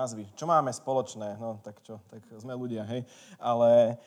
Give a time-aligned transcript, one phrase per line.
[0.00, 0.24] názvy.
[0.32, 1.36] Čo máme spoločné?
[1.36, 3.04] No tak čo, tak sme ľudia, hej.
[3.36, 4.00] Ale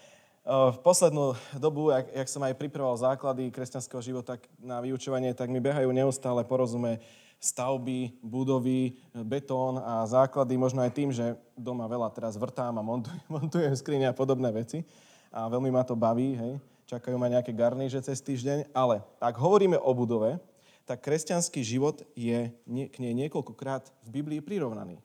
[0.43, 5.61] v poslednú dobu, jak, jak som aj pripravoval základy kresťanského života na vyučovanie, tak mi
[5.61, 6.97] behajú neustále porozume
[7.37, 13.21] stavby, budovy, betón a základy, možno aj tým, že doma veľa teraz vrtám a montujem,
[13.37, 14.81] montujem skrine a podobné veci.
[15.29, 16.53] A veľmi ma to baví, hej.
[16.89, 18.73] Čakajú ma nejaké garníže cez týždeň.
[18.73, 20.41] Ale ak hovoríme o budove,
[20.83, 24.99] tak kresťanský život je k nej niekoľkokrát v Biblii prirovnaný.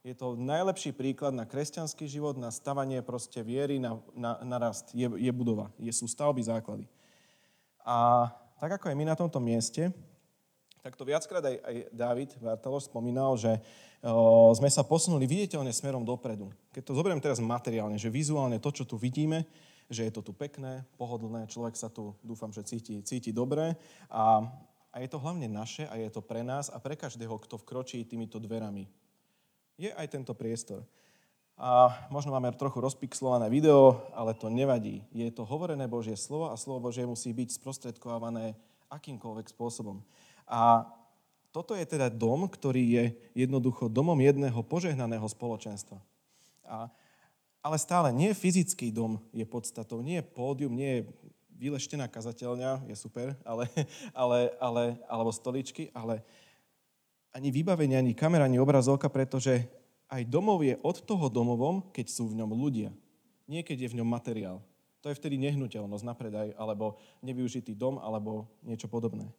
[0.00, 4.96] Je to najlepší príklad na kresťanský život, na stavanie proste viery, na, na, na rast.
[4.96, 6.88] Je, je budova, je, sú stavby, základy.
[7.84, 9.92] A tak ako aj my na tomto mieste,
[10.80, 13.60] tak to viackrát aj, aj David Vartaloš spomínal, že
[14.00, 16.48] o, sme sa posunuli viditeľne smerom dopredu.
[16.72, 19.44] Keď to zoberiem teraz materiálne, že vizuálne to, čo tu vidíme,
[19.92, 23.76] že je to tu pekné, pohodlné, človek sa tu, dúfam, že cíti, cíti dobre
[24.08, 24.48] a
[24.90, 28.02] a je to hlavne naše a je to pre nás a pre každého, kto vkročí
[28.02, 28.90] týmito dverami.
[29.80, 30.84] Je aj tento priestor.
[31.56, 35.00] A možno máme trochu rozpixlované video, ale to nevadí.
[35.08, 38.52] Je to hovorené Božie slovo a slovo Božie musí byť sprostredkované
[38.92, 40.04] akýmkoľvek spôsobom.
[40.44, 40.84] A
[41.48, 45.96] toto je teda dom, ktorý je jednoducho domom jedného požehnaného spoločenstva.
[46.68, 46.92] A,
[47.64, 51.06] ale stále nie fyzický dom je podstatou, nie pódium, nie je
[51.56, 53.64] vyleštená kazateľňa, je super, ale,
[54.12, 56.20] ale, ale, alebo stoličky, ale
[57.30, 59.66] ani vybavenie, ani kamera, ani obrazovka, pretože
[60.10, 62.90] aj domov je od toho domovom, keď sú v ňom ľudia.
[63.46, 64.58] Nie je v ňom materiál.
[65.00, 69.30] To je vtedy nehnuteľnosť na predaj, alebo nevyužitý dom, alebo niečo podobné.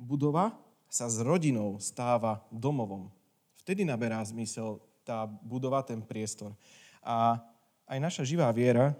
[0.00, 0.56] Budova
[0.88, 3.12] sa s rodinou stáva domovom.
[3.60, 6.56] Vtedy naberá zmysel tá budova, ten priestor.
[7.02, 7.38] A
[7.86, 8.96] aj naša živá viera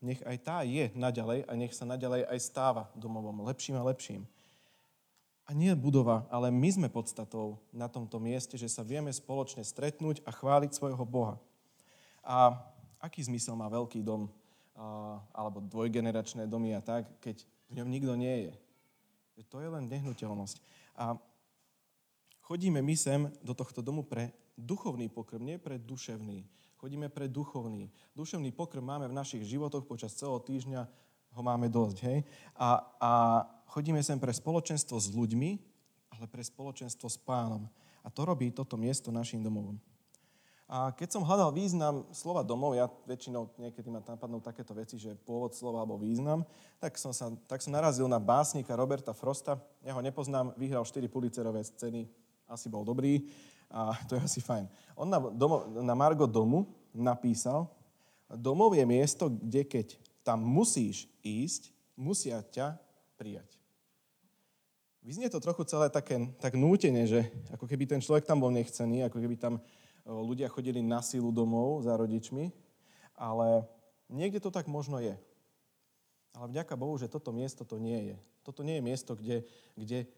[0.00, 4.28] nech aj tá je naďalej a nech sa naďalej aj stáva domovom lepším a lepším.
[5.46, 10.18] A nie budova, ale my sme podstatou na tomto mieste, že sa vieme spoločne stretnúť
[10.26, 11.38] a chváliť svojho Boha.
[12.26, 12.58] A
[12.98, 14.26] aký zmysel má veľký dom
[15.30, 18.54] alebo dvojgeneračné domy a tak, keď v ňom nikto nie je.
[19.48, 20.58] To je len nehnuteľnosť.
[20.98, 21.14] A
[22.42, 26.42] chodíme my sem do tohto domu pre duchovný pokrm, nie pre duševný.
[26.76, 27.88] Chodíme pre duchovný.
[28.18, 30.84] Duševný pokrm máme v našich životoch počas celého týždňa,
[31.36, 32.18] ho máme dosť, hej?
[32.56, 33.12] A, a
[33.70, 35.50] chodíme sem pre spoločenstvo s ľuďmi,
[36.16, 37.68] ale pre spoločenstvo s pánom.
[38.00, 39.76] A to robí toto miesto našim domovom.
[40.66, 45.14] A keď som hľadal význam slova domov, ja väčšinou niekedy ma napadnú takéto veci, že
[45.14, 46.42] pôvod slova alebo význam,
[46.82, 49.62] tak som, sa, tak som narazil na básnika Roberta Frosta.
[49.86, 52.10] Ja ho nepoznám, vyhral 4 pulicerové ceny,
[52.50, 53.30] asi bol dobrý
[53.70, 54.66] a to je asi fajn.
[54.98, 57.70] On na, domo, na Margo domu napísal,
[58.26, 59.86] domov je miesto, kde keď
[60.26, 62.74] tam musíš ísť, musia ťa
[63.16, 63.48] prijať.
[65.06, 69.06] Vyznie to trochu celé také, tak nútene, že ako keby ten človek tam bol nechcený,
[69.06, 69.62] ako keby tam
[70.06, 72.50] ľudia chodili na sílu domov za rodičmi,
[73.14, 73.66] ale
[74.10, 75.14] niekde to tak možno je.
[76.34, 78.16] Ale vďaka Bohu, že toto miesto to nie je.
[78.42, 79.42] Toto nie je miesto, kde,
[79.78, 80.10] kde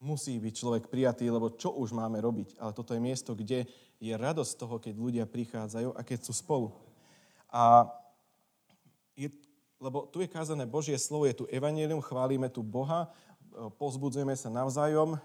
[0.00, 2.56] musí byť človek prijatý, lebo čo už máme robiť?
[2.56, 3.68] Ale toto je miesto, kde
[4.00, 6.72] je radosť toho, keď ľudia prichádzajú a keď sú spolu.
[7.52, 7.84] A
[9.12, 9.28] je,
[9.80, 13.08] lebo tu je kázané Božie slovo, je tu evanelium, chválime tu Boha,
[13.80, 15.16] pozbudzujeme sa navzájom,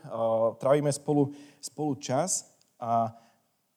[0.58, 2.48] trávime spolu, spolu čas
[2.80, 3.12] a,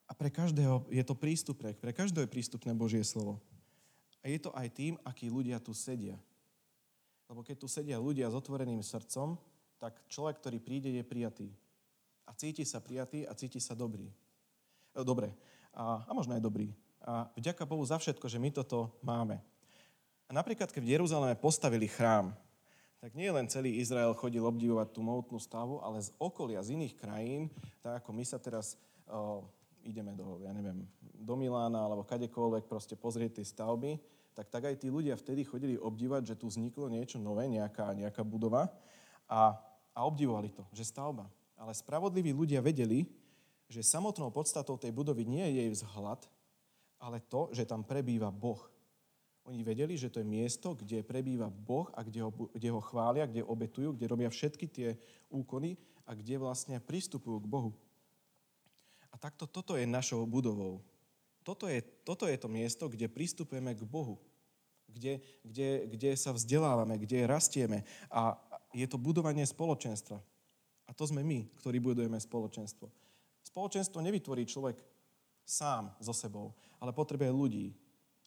[0.06, 3.43] a pre každého je to prístupné, pre každého je prístupné Božie slovo.
[4.22, 6.16] A je to aj tým, akí ľudia tu sedia.
[7.28, 9.37] Lebo keď tu sedia ľudia s otvoreným srdcom,
[9.78, 11.49] tak človek, ktorý príde, je prijatý.
[12.27, 14.10] A cíti sa prijatý a cíti sa dobrý.
[14.91, 15.31] E, dobre.
[15.71, 16.75] A, a možno aj dobrý.
[16.99, 19.39] A vďaka Bohu za všetko, že my toto máme.
[20.28, 22.37] A napríklad, keď v Jeruzaleme postavili chrám,
[23.00, 26.94] tak nie len celý Izrael chodil obdivovať tú mohutnú stavu, ale z okolia, z iných
[26.99, 27.49] krajín,
[27.81, 28.77] tak ako my sa teraz
[29.09, 29.47] o,
[29.87, 33.97] ideme do, ja neviem, do Milána alebo kadekoľvek proste pozrieť tie stavby,
[34.34, 38.21] tak tak aj tí ľudia vtedy chodili obdivovať, že tu vzniklo niečo nové, nejaká, nejaká
[38.27, 38.71] budova
[39.30, 39.57] a
[39.98, 41.27] a obdivovali to, že stavba.
[41.59, 43.10] Ale spravodliví ľudia vedeli,
[43.66, 46.22] že samotnou podstatou tej budovy nie je jej vzhľad,
[47.03, 48.63] ale to, že tam prebýva Boh.
[49.48, 53.24] Oni vedeli, že to je miesto, kde prebýva Boh a kde ho, kde ho chvália,
[53.24, 54.89] kde obetujú, kde robia všetky tie
[55.33, 57.72] úkony a kde vlastne pristupujú k Bohu.
[59.09, 60.84] A takto toto je našou budovou.
[61.41, 64.21] Toto je, toto je to miesto, kde pristupujeme k Bohu.
[64.84, 67.89] Kde, kde, kde sa vzdelávame, kde rastieme.
[68.12, 68.36] A,
[68.77, 70.21] je to budovanie spoločenstva.
[70.89, 72.89] A to sme my, ktorí budujeme spoločenstvo.
[73.44, 74.77] Spoločenstvo nevytvorí človek
[75.48, 77.72] sám so sebou, ale potrebuje ľudí.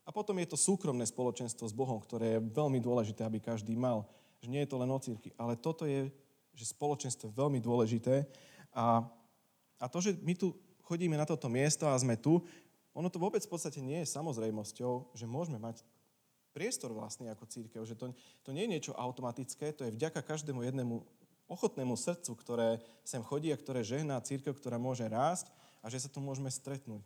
[0.05, 4.09] A potom je to súkromné spoločenstvo s Bohom, ktoré je veľmi dôležité, aby každý mal.
[4.41, 6.09] Že nie je to len o círky, ale toto je,
[6.57, 8.25] že spoločenstvo je veľmi dôležité.
[8.73, 9.05] A,
[9.77, 12.41] a to, že my tu chodíme na toto miesto a sme tu,
[12.91, 15.85] ono to vôbec v podstate nie je samozrejmosťou, že môžeme mať
[16.51, 18.11] priestor vlastný ako církev, že to,
[18.43, 20.99] to nie je niečo automatické, to je vďaka každému jednému
[21.47, 22.69] ochotnému srdcu, ktoré
[23.07, 25.47] sem chodí a ktoré žehná církev, ktorá môže rásť
[25.79, 27.03] a že sa tu môžeme stretnúť.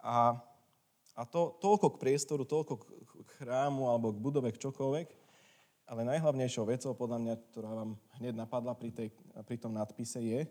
[0.00, 0.40] A,
[1.16, 2.84] a to toľko k priestoru, toľko k
[3.40, 5.08] chrámu alebo k budove, k čokoľvek,
[5.88, 7.90] ale najhlavnejšou vecou, podľa mňa, ktorá vám
[8.20, 9.08] hneď napadla pri, tej,
[9.48, 10.44] pri tom nadpise, je,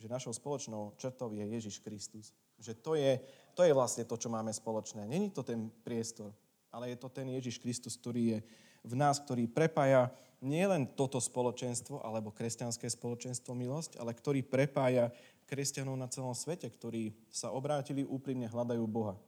[0.00, 2.32] že našou spoločnou črtou je Ježiš Kristus.
[2.56, 3.12] Že to je,
[3.52, 5.04] to je vlastne to, čo máme spoločné.
[5.04, 6.32] Není to ten priestor,
[6.72, 8.38] ale je to ten Ježiš Kristus, ktorý je
[8.80, 10.08] v nás, ktorý prepája
[10.40, 15.12] nielen toto spoločenstvo, alebo kresťanské spoločenstvo milosť, ale ktorý prepája
[15.44, 19.20] kresťanov na celom svete, ktorí sa obrátili, úprimne hľadajú Boha.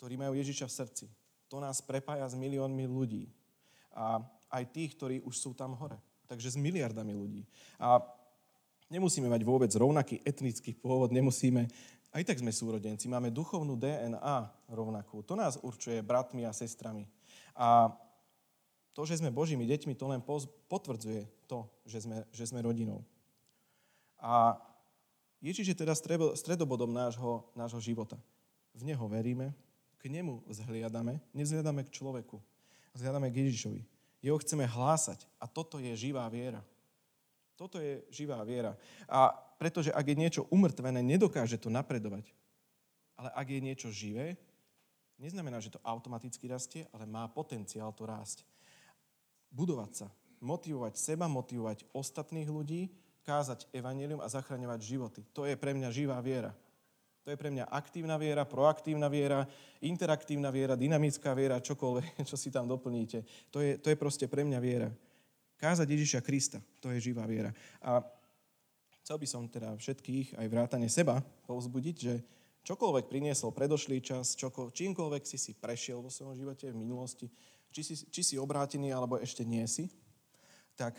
[0.00, 1.06] Ktorí majú Ježiša v srdci.
[1.52, 3.28] To nás prepája s miliónmi ľudí.
[3.92, 6.00] A aj tých, ktorí už sú tam hore.
[6.24, 7.44] Takže s miliardami ľudí.
[7.76, 8.00] A
[8.90, 11.70] Nemusíme mať vôbec rovnaký etnický pôvod, nemusíme,
[12.10, 15.22] aj tak sme súrodenci, máme duchovnú DNA rovnakú.
[15.22, 17.06] To nás určuje bratmi a sestrami.
[17.54, 17.94] A
[18.90, 20.18] to, že sme Božími deťmi, to len
[20.66, 23.06] potvrdzuje to, že sme, že sme rodinou.
[24.18, 24.58] A
[25.38, 25.94] Ježiš je teda
[26.34, 28.18] stredobodom nášho, nášho života.
[28.74, 29.54] V Neho veríme,
[30.00, 32.40] k Nemu vzhliadame, nevzhliadame k človeku,
[32.96, 33.80] vzhliadame k Ježišovi.
[34.24, 36.64] Jeho chceme hlásať a toto je živá viera.
[37.60, 38.72] Toto je živá viera.
[39.04, 42.32] A pretože ak je niečo umrtvené, nedokáže to napredovať.
[43.20, 44.40] Ale ak je niečo živé,
[45.20, 48.48] neznamená, že to automaticky rastie, ale má potenciál to rásť.
[49.52, 50.08] Budovať sa,
[50.40, 52.88] motivovať seba, motivovať ostatných ľudí,
[53.28, 55.20] kázať evanelium a zachraňovať životy.
[55.36, 56.56] To je pre mňa živá viera.
[57.20, 59.44] To je pre mňa aktívna viera, proaktívna viera,
[59.84, 63.24] interaktívna viera, dynamická viera, čokoľvek, čo si tam doplníte.
[63.52, 64.88] To je, to je proste pre mňa viera.
[65.60, 67.52] Kázať Ježiša Krista, to je živá viera.
[67.84, 68.00] A
[69.04, 72.14] chcel by som teda všetkých, aj vrátane seba, povzbudiť, že
[72.64, 77.28] čokoľvek priniesol predošlý čas, čoko, čímkoľvek si si prešiel vo svojom živote v minulosti,
[77.68, 79.92] či si, či si obrátený, alebo ešte nie si,
[80.72, 80.96] tak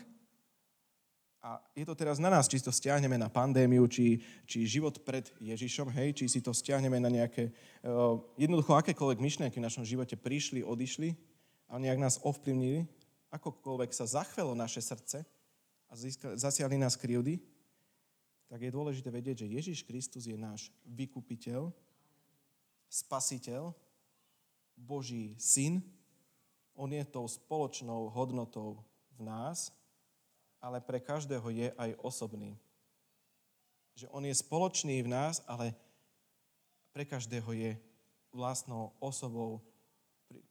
[1.42, 5.26] a je to teraz na nás, či to stiahneme na pandémiu, či, či život pred
[5.42, 7.50] Ježišom, hej, či si to stiahneme na nejaké,
[7.82, 11.18] uh, jednoducho akékoľvek myšlienky v našom živote prišli, odišli
[11.66, 12.86] a nejak nás ovplyvnili,
[13.34, 15.26] akokoľvek sa zachvelo naše srdce
[15.90, 15.92] a
[16.38, 17.42] zasiahli nás krivdy,
[18.46, 21.74] tak je dôležité vedieť, že Ježiš Kristus je náš vykupiteľ,
[22.86, 23.74] spasiteľ,
[24.78, 25.82] Boží syn.
[26.78, 28.84] On je tou spoločnou hodnotou
[29.18, 29.74] v nás,
[30.62, 32.54] ale pre každého je aj osobný.
[33.98, 35.74] Že on je spoločný v nás, ale
[36.94, 37.70] pre každého je
[38.30, 39.60] vlastnou osobou,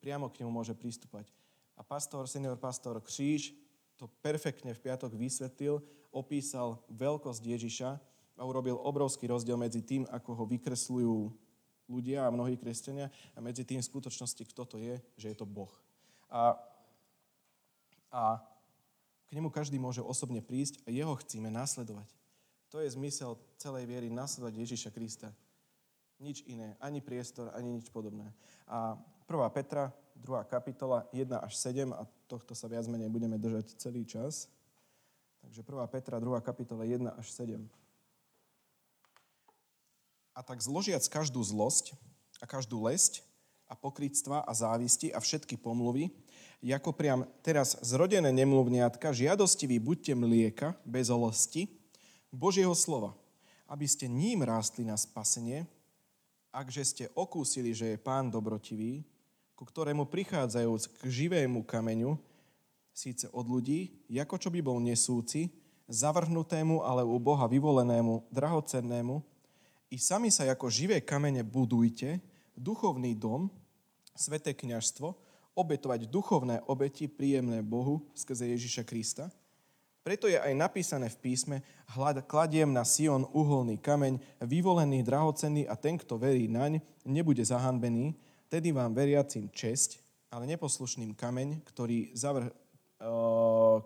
[0.04, 1.32] priamo k nemu môže pristúpať.
[1.74, 3.56] A pastor, senior pastor Kříž
[3.98, 5.82] to perfektne v piatok vysvetlil,
[6.12, 7.90] opísal veľkosť Ježiša
[8.38, 11.18] a urobil obrovský rozdiel medzi tým, ako ho vykresľujú
[11.86, 15.46] ľudia a mnohí kresťania a medzi tým v skutočnosti, kto to je, že je to
[15.46, 15.72] Boh.
[16.34, 16.58] A,
[18.10, 18.42] a
[19.32, 22.12] k nemu každý môže osobne prísť a jeho chcíme nasledovať.
[22.76, 25.32] To je zmysel celej viery, nasledovať Ježiša Krista.
[26.20, 28.36] Nič iné, ani priestor, ani nič podobné.
[28.68, 29.00] A
[29.32, 29.56] 1.
[29.56, 30.44] Petra, 2.
[30.52, 34.52] kapitola, 1 až 7, a tohto sa viac menej budeme držať celý čas.
[35.48, 35.80] Takže 1.
[35.88, 36.28] Petra, 2.
[36.44, 37.56] kapitola, 1 až 7.
[40.36, 41.96] A tak zložiac každú zlosť
[42.44, 43.24] a každú lesť
[43.72, 46.12] a pokrytstva a závisti a všetky pomluvy,
[46.70, 51.66] ako priam teraz zrodené nemluvniatka, žiadostivý buďte mlieka bez olosti,
[52.30, 53.18] Božieho slova,
[53.66, 55.66] aby ste ním rástli na spasenie,
[56.54, 59.02] akže ste okúsili, že je pán dobrotivý,
[59.58, 62.16] ku ktorému prichádzajúc k živému kameňu,
[62.94, 65.50] síce od ľudí, ako čo by bol nesúci,
[65.92, 69.20] zavrhnutému, ale u Boha vyvolenému, drahocennému,
[69.92, 72.24] i sami sa ako živé kamene budujte,
[72.56, 73.52] duchovný dom,
[74.16, 79.28] sveté kniažstvo, obetovať duchovné obeti príjemné Bohu skrze Ježiša Krista.
[80.02, 81.58] Preto je aj napísané v písme,
[81.94, 88.18] hľad, kladiem na Sion uholný kameň, vyvolený, drahocenný a ten, kto verí naň, nebude zahanbený,
[88.52, 92.52] Vtedy vám veriacim česť, ale neposlušným kameň, ktorý, zavrh,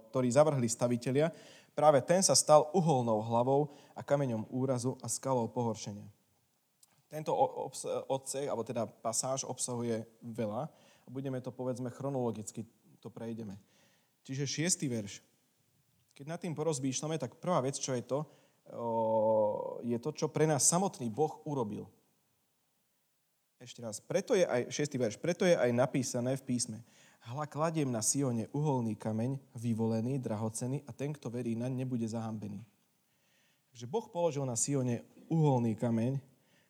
[0.10, 1.30] ktorý zavrhli stavitelia,
[1.78, 6.10] práve ten sa stal uholnou hlavou a kameňom úrazu a skalou pohoršenia.
[7.14, 7.30] Tento
[8.10, 10.66] odsek, alebo teda pasáž obsahuje veľa
[11.08, 12.66] budeme to, povedzme, chronologicky
[13.00, 13.58] to prejdeme.
[14.26, 15.22] Čiže šiestý verš.
[16.18, 18.20] Keď nad tým porozmýšľame, tak prvá vec, čo je to,
[19.86, 21.86] je to, čo pre nás samotný Boh urobil.
[23.62, 24.02] Ešte raz.
[24.02, 24.98] Preto je aj, 6.
[24.98, 26.82] verš, preto je aj napísané v písme.
[27.26, 32.62] Hla kladiem na Sione uholný kameň, vyvolený, drahocený a ten, kto verí naň, nebude zahambený.
[33.74, 36.22] Takže Boh položil na Sione uholný kameň,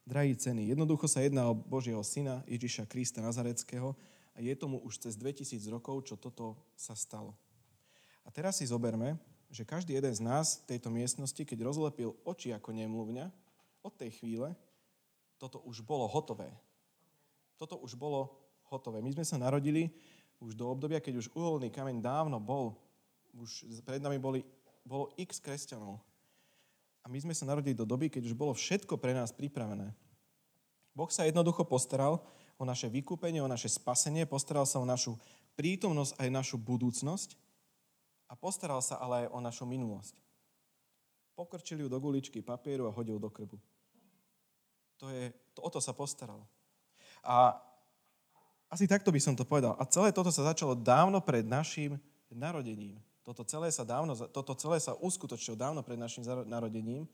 [0.07, 0.71] drahý ceny.
[0.71, 3.97] Jednoducho sa jedná o Božieho syna Ježiša Krista Nazareckého
[4.35, 7.33] a je tomu už cez 2000 rokov, čo toto sa stalo.
[8.27, 9.15] A teraz si zoberme,
[9.47, 13.31] že každý jeden z nás v tejto miestnosti, keď rozlepil oči ako nemluvňa,
[13.85, 14.57] od tej chvíle
[15.37, 16.49] toto už bolo hotové.
[17.55, 18.33] Toto už bolo
[18.67, 18.99] hotové.
[18.99, 19.93] My sme sa narodili
[20.41, 22.75] už do obdobia, keď už uholný kameň dávno bol.
[23.35, 24.43] Už pred nami boli,
[24.83, 26.01] bolo x kresťanov.
[27.03, 29.93] A my sme sa narodili do doby, keď už bolo všetko pre nás pripravené.
[30.95, 32.23] Boh sa jednoducho postaral
[32.55, 35.19] o naše vykúpenie, o naše spasenie, postaral sa o našu
[35.59, 37.35] prítomnosť aj našu budúcnosť
[38.31, 40.15] a postaral sa ale aj o našu minulosť.
[41.35, 43.59] Pokrčil ju do guličky papieru a hodil do krbu.
[45.03, 46.47] To je, to, o to sa postaral.
[47.19, 47.59] A
[48.71, 49.75] asi takto by som to povedal.
[49.75, 51.99] A celé toto sa začalo dávno pred našim
[52.31, 52.95] narodením.
[53.25, 57.09] Toto celé sa, dávno, toto celé sa uskutočilo dávno pred našim narodením,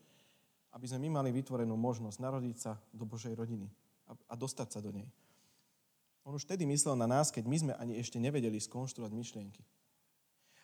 [0.72, 3.66] aby sme my mali vytvorenú možnosť narodiť sa do Božej rodiny
[4.08, 5.08] a, a dostať sa do nej.
[6.22, 9.62] On už vtedy myslel na nás, keď my sme ani ešte nevedeli skonštruovať myšlienky.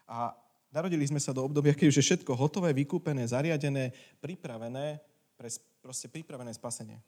[0.06, 0.32] A
[0.70, 3.90] narodili sme sa do obdobia, keď už je všetko hotové, vykúpené, zariadené,
[4.22, 5.02] pripravené,
[5.34, 5.50] pre,
[5.82, 7.02] proste pripravené spasenie.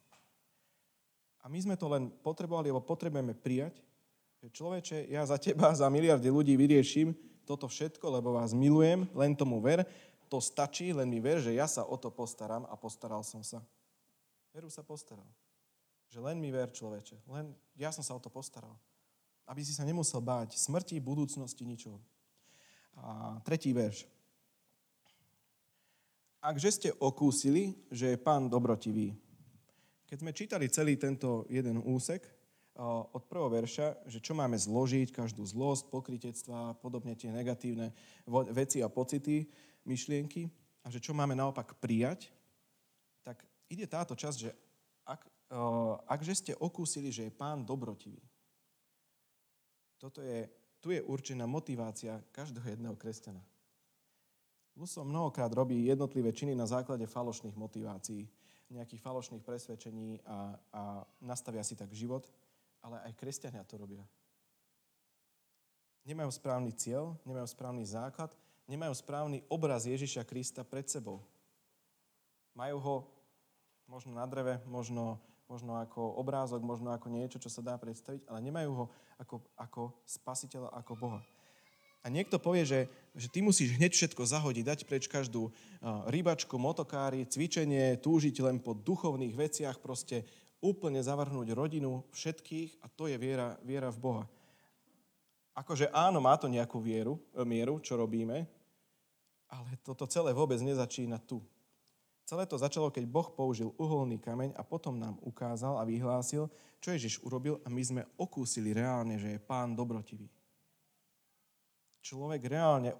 [1.40, 3.80] A my sme to len potrebovali, lebo potrebujeme prijať,
[4.40, 7.12] že človeče, ja za teba, za miliardy ľudí vyrieším
[7.44, 9.84] toto všetko, lebo vás milujem, len tomu ver,
[10.30, 13.58] to stačí, len mi ver, že ja sa o to postaram a postaral som sa.
[14.54, 15.26] Veru sa postaral.
[16.10, 18.74] Že len mi ver, človeče, len ja som sa o to postaral.
[19.46, 22.02] Aby si sa nemusel báť smrti, budúcnosti, ničoho.
[22.98, 24.06] A tretí verš.
[26.42, 29.14] Akže ste okúsili, že je pán dobrotivý.
[30.08, 32.26] Keď sme čítali celý tento jeden úsek
[33.14, 37.92] od prvého verša, že čo máme zložiť, každú zlosť, pokritectva, podobne tie negatívne
[38.56, 39.46] veci a pocity,
[39.84, 40.48] myšlienky,
[40.80, 42.32] a že čo máme naopak prijať,
[43.20, 44.50] tak ide táto časť, že
[46.06, 48.22] akže ste okúsili, že je pán dobrotivý.
[49.98, 50.48] Toto je
[50.80, 53.44] tu je určená motivácia každého jedného kresťana.
[54.72, 58.24] Luso mnohokrát robí jednotlivé činy na základe falošných motivácií,
[58.72, 60.82] nejakých falošných presvedčení a, a
[61.20, 62.24] nastavia si tak život,
[62.80, 64.00] ale aj kresťania to robia.
[66.08, 68.32] Nemajú správny cieľ, nemajú správny základ,
[68.64, 71.20] nemajú správny obraz Ježiša Krista pred sebou.
[72.56, 72.96] Majú ho
[73.84, 78.38] možno na dreve, možno možno ako obrázok, možno ako niečo, čo sa dá predstaviť, ale
[78.38, 78.84] nemajú ho
[79.18, 81.20] ako, ako spasiteľa, ako Boha.
[82.00, 85.52] A niekto povie, že, že ty musíš hneď všetko zahodiť, dať preč každú
[86.08, 90.24] rybačku, motokári, cvičenie, túžiť len po duchovných veciach, proste
[90.64, 94.24] úplne zavrhnúť rodinu všetkých a to je viera, viera v Boha.
[95.52, 98.48] Akože áno, má to nejakú vieru, mieru, čo robíme,
[99.50, 101.42] ale toto celé vôbec nezačína tu.
[102.30, 106.46] Celé to začalo, keď Boh použil uholný kameň a potom nám ukázal a vyhlásil,
[106.78, 110.30] čo Ježiš urobil a my sme okúsili reálne, že je pán dobrotivý.
[112.06, 112.94] Človek reálne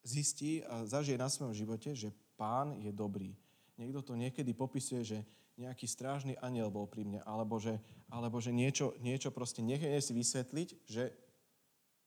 [0.00, 2.08] zistí a zažije na svojom živote, že
[2.40, 3.36] pán je dobrý.
[3.76, 5.18] Niekto to niekedy popisuje, že
[5.60, 7.76] nejaký strážny aniel bol pri mne, alebo že,
[8.08, 11.12] alebo že niečo, niečo proste nechne si vysvetliť, že,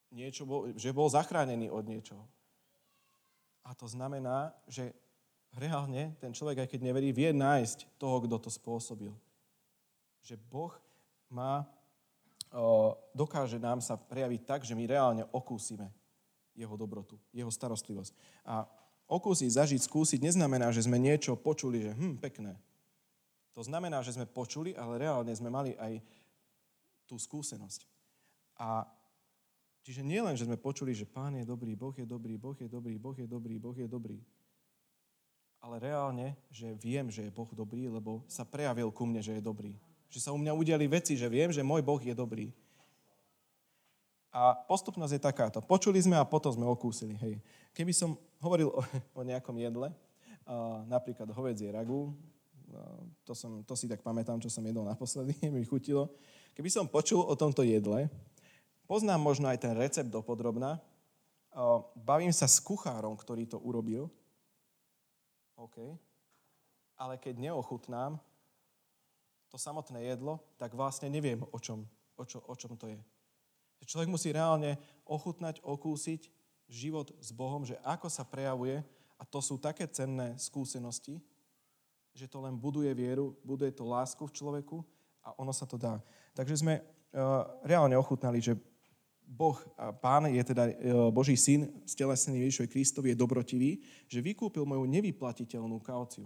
[0.10, 2.25] niečo bol, že bol zachránený od niečoho.
[3.62, 4.98] A to znamená, že
[5.56, 9.13] reálne ten človek, aj keď neverí, vie nájsť toho, kto to spôsobil.
[10.22, 10.74] Že Boh
[11.29, 11.65] má,
[13.13, 15.89] dokáže nám sa prejaviť tak, že my reálne okúsime
[16.53, 18.12] jeho dobrotu, jeho starostlivosť.
[18.44, 18.68] A
[19.10, 22.53] okúsiť, zažiť, skúsiť neznamená, že sme niečo počuli, že hm, pekné.
[23.58, 25.98] To znamená, že sme počuli, ale reálne sme mali aj
[27.10, 27.89] tú skúsenosť.
[28.60, 28.86] A
[29.82, 32.70] čiže nie len, že sme počuli, že Pán je dobrý, Boh je dobrý, Boh je
[32.70, 34.20] dobrý, Boh je dobrý, Boh je dobrý,
[35.60, 39.44] ale reálne, že viem, že je Boh dobrý, lebo sa prejavil ku mne, že je
[39.44, 39.75] dobrý.
[40.08, 42.56] Že sa u mňa udiali veci, že viem, že môj Boh je dobrý.
[44.30, 45.60] A postupnosť je takáto.
[45.60, 47.18] Počuli sme a potom sme okúsili.
[47.18, 47.42] Hej.
[47.75, 48.82] Keby som hovoril o,
[49.20, 52.13] o nejakom jedle, uh, napríklad hovedzie ragu,
[52.72, 56.08] uh, to, som, to si tak pamätám, čo som jedol naposledy, mi chutilo.
[56.56, 58.08] Keby som počul o tomto jedle,
[58.88, 64.08] poznám možno aj ten recept dopodrobná, uh, bavím sa s kuchárom, ktorý to urobil,
[65.60, 66.00] OK.
[66.96, 68.16] Ale keď neochutnám
[69.51, 71.84] to samotné jedlo, tak vlastne neviem, o čom,
[72.16, 73.00] o, čo, o čom to je.
[73.84, 76.30] Človek musí reálne ochutnať, okúsiť
[76.70, 78.86] život s Bohom, že ako sa prejavuje,
[79.20, 81.20] a to sú také cenné skúsenosti,
[82.13, 84.86] že to len buduje vieru, buduje to lásku v človeku
[85.25, 86.00] a ono sa to dá.
[86.38, 88.56] Takže sme uh, reálne ochutnali, že
[89.30, 89.62] Boh,
[90.02, 90.74] Pán je teda e,
[91.14, 93.78] Boží syn, stelesnený Ježišovi Kristovi, je dobrotivý,
[94.10, 96.26] že vykúpil moju nevyplatiteľnú kauciu.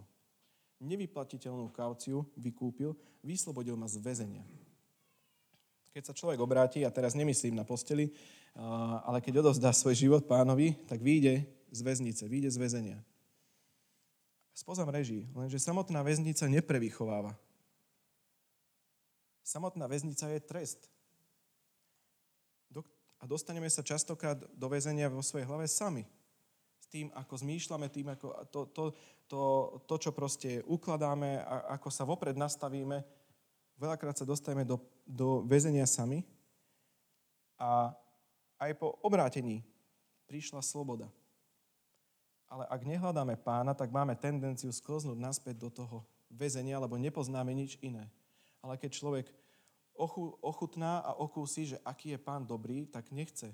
[0.79, 4.43] nevyplatiteľnú kauciu vykúpil, vyslobodil ma z väzenia.
[5.91, 8.11] Keď sa človek obráti, a teraz nemyslím na posteli,
[9.05, 12.99] ale keď odovzdá svoj život pánovi, tak vyjde z väznice, vyjde z väzenia.
[14.53, 17.33] Spozam reží, lenže samotná väznica neprevychováva.
[19.41, 20.92] Samotná väznica je trest.
[23.23, 26.03] A dostaneme sa častokrát do väzenia vo svojej hlave sami.
[26.75, 28.83] S tým, ako zmýšľame, tým, ako to, to,
[29.31, 29.41] to,
[29.87, 32.99] to čo proste ukladáme, a ako sa vopred nastavíme,
[33.79, 34.75] veľakrát sa dostaneme do,
[35.07, 36.27] do väzenia sami.
[37.55, 37.95] A
[38.59, 39.63] aj po obrátení
[40.27, 41.07] prišla sloboda.
[42.51, 47.79] Ale ak nehľadáme pána, tak máme tendenciu sklznúť naspäť do toho väzenia, lebo nepoznáme nič
[47.79, 48.11] iné.
[48.59, 49.25] Ale keď človek
[49.95, 53.53] ochutná a okúsi, že aký je pán dobrý, tak nechce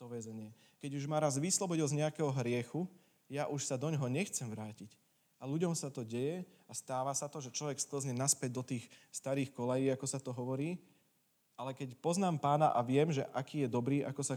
[0.00, 0.52] to väzenie.
[0.80, 2.88] Keď už ma raz vyslobodil z nejakého hriechu,
[3.28, 4.92] ja už sa do ňoho nechcem vrátiť.
[5.40, 8.88] A ľuďom sa to deje a stáva sa to, že človek sklzne naspäť do tých
[9.12, 10.80] starých kolejí, ako sa to hovorí.
[11.54, 14.36] Ale keď poznám pána a viem, že aký je dobrý, ako sa,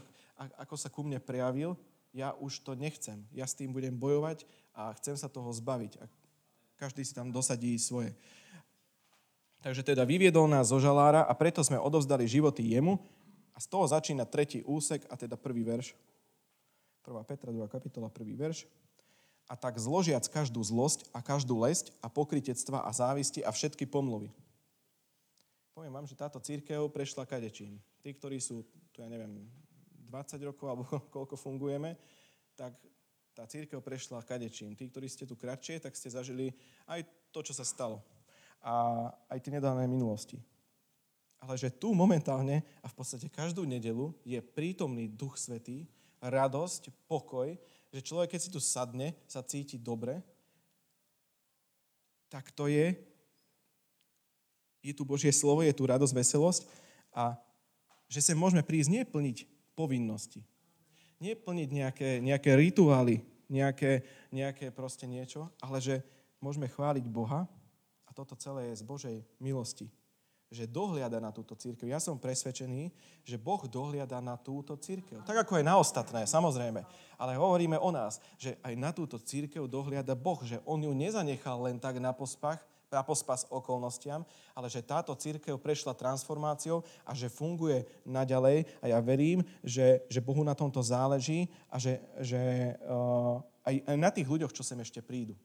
[0.60, 1.80] ako sa ku mne prejavil,
[2.12, 3.24] ja už to nechcem.
[3.32, 5.98] Ja s tým budem bojovať a chcem sa toho zbaviť.
[6.02, 6.06] A
[6.78, 8.14] každý si tam dosadí svoje.
[9.62, 13.02] Takže teda vyviedol nás zo žalára a preto sme odovzdali životy jemu.
[13.58, 15.98] A z toho začína tretí úsek a teda prvý verš.
[17.02, 17.18] 1.
[17.26, 17.66] Petra, 2.
[17.66, 18.70] kapitola, prvý verš.
[19.50, 24.30] A tak zložiac každú zlosť a každú lesť a pokritectva a závisti a všetky pomluvy.
[25.74, 27.82] Poviem vám, že táto církev prešla kadečím.
[28.06, 28.62] Tí, ktorí sú,
[28.94, 29.50] tu ja neviem,
[30.06, 30.84] 20 rokov alebo
[31.16, 31.98] koľko fungujeme,
[32.54, 32.78] tak
[33.34, 34.78] tá církev prešla kadečím.
[34.78, 36.54] Tí, ktorí ste tu kratšie, tak ste zažili
[36.86, 37.02] aj
[37.34, 38.06] to, čo sa stalo
[38.62, 40.42] a aj tie nedávne minulosti.
[41.38, 45.86] Ale že tu momentálne a v podstate každú nedelu je prítomný Duch Svetý,
[46.18, 47.54] radosť, pokoj,
[47.94, 50.20] že človek, keď si tu sadne, sa cíti dobre,
[52.28, 52.98] tak to je,
[54.84, 56.62] je tu Božie slovo, je tu radosť, veselosť
[57.16, 57.40] a
[58.12, 59.38] že sa môžeme prísť nie plniť
[59.78, 60.44] povinnosti,
[61.24, 65.96] nie plniť nejaké, nejaké rituály, nejaké, nejaké proste niečo, ale že
[66.44, 67.48] môžeme chváliť Boha
[68.18, 69.86] toto celé je z Božej milosti.
[70.50, 71.86] Že dohliada na túto církev.
[71.86, 72.90] Ja som presvedčený,
[73.22, 75.22] že Boh dohliada na túto církev.
[75.22, 76.82] Tak ako aj na ostatné, samozrejme.
[77.20, 81.62] Ale hovoríme o nás, že aj na túto církev dohliada Boh, že On ju nezanechal
[81.68, 84.24] len tak na pospach, na pospas okolnostiam,
[84.56, 90.24] ale že táto církev prešla transformáciou a že funguje naďalej a ja verím, že, že
[90.24, 92.40] Bohu na tomto záleží a že, že
[92.88, 95.36] uh, aj, aj na tých ľuďoch, čo sem ešte prídu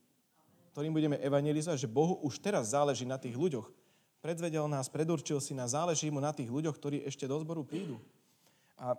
[0.72, 3.68] ktorým budeme evangelizovať, že Bohu už teraz záleží na tých ľuďoch.
[4.24, 8.00] Predvedel nás, predurčil si nás, záleží mu na tých ľuďoch, ktorí ešte do zboru prídu.
[8.80, 8.96] A,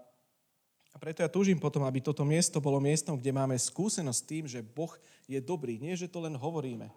[0.94, 4.44] a preto ja túžim potom, aby toto miesto bolo miestom, kde máme skúsenosť s tým,
[4.46, 4.94] že Boh
[5.26, 5.82] je dobrý.
[5.82, 6.94] Nie, že to len hovoríme,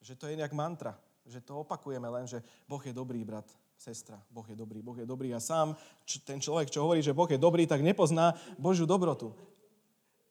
[0.00, 0.96] že to je nejak mantra,
[1.28, 3.44] že to opakujeme len, že Boh je dobrý, brat,
[3.76, 5.36] sestra, Boh je dobrý, Boh je dobrý.
[5.36, 5.76] A sám
[6.24, 9.36] ten človek, čo hovorí, že Boh je dobrý, tak nepozná Božiu dobrotu.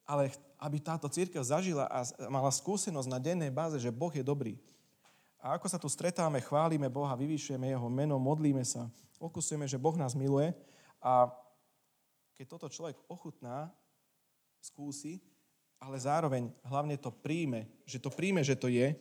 [0.03, 4.55] Ale aby táto církev zažila a mala skúsenosť na dennej báze, že Boh je dobrý.
[5.43, 8.87] A ako sa tu stretáme, chválime Boha, vyvyšujeme Jeho meno, modlíme sa,
[9.19, 10.55] okusujeme, že Boh nás miluje.
[11.03, 11.27] A
[12.39, 13.67] keď toto človek ochutná,
[14.63, 15.19] skúsi,
[15.83, 18.95] ale zároveň hlavne to príjme, že to príjme, že to je,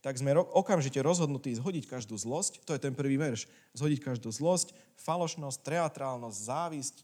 [0.00, 4.72] tak sme okamžite rozhodnutí zhodiť každú zlosť, to je ten prvý verš, zhodiť každú zlosť,
[4.98, 6.96] falošnosť, teatrálnosť, závisť,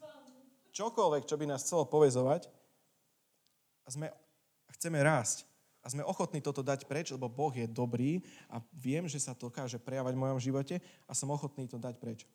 [0.73, 2.49] čokoľvek, čo by nás chcelo povezovať
[3.89, 4.13] a sme,
[4.77, 5.49] chceme rásť.
[5.81, 8.21] A sme ochotní toto dať preč, lebo Boh je dobrý
[8.53, 10.77] a viem, že sa to dokáže prejavať v mojom živote
[11.09, 12.29] a som ochotný to dať preč.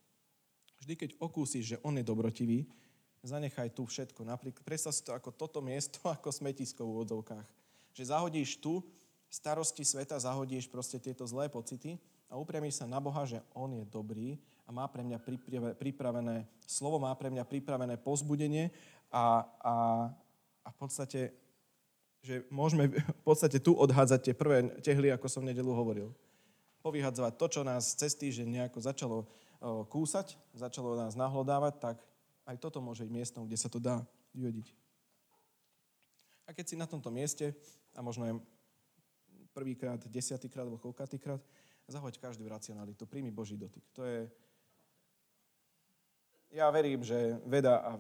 [0.82, 2.66] Vždy, keď okúsiš, že On je dobrotivý,
[3.22, 4.26] zanechaj tu všetko.
[4.26, 7.46] Napríklad, predstav si to ako toto miesto, ako smetisko v úvodzovkách.
[7.94, 8.82] Že zahodíš tu
[9.30, 13.86] starosti sveta, zahodíš proste tieto zlé pocity a upriamíš sa na Boha, že On je
[13.86, 15.22] dobrý a má pre mňa
[15.78, 18.70] pripravené slovo, má pre mňa pripravené pozbudenie
[19.13, 19.76] a, a,
[20.66, 21.42] a v podstate
[22.24, 26.16] že môžeme v podstate tu odhádzať tie prvé tehly, ako som v nedelu hovoril.
[26.80, 29.18] Povyhadzovať to, čo nás cez týždeň nejako začalo
[29.92, 31.98] kúsať, začalo nás nahlodávať, tak
[32.48, 34.04] aj toto môže byť miestom, kde sa to dá
[34.36, 34.72] vyhodiť.
[36.48, 37.56] A keď si na tomto mieste,
[37.96, 38.36] a možno aj
[39.56, 41.40] prvýkrát, desiatýkrát alebo koľkatýkrát,
[41.88, 43.84] zahoď každú racionalitu, príjmi Boží dotyk.
[43.96, 44.28] To je...
[46.54, 47.92] Ja verím, že veda a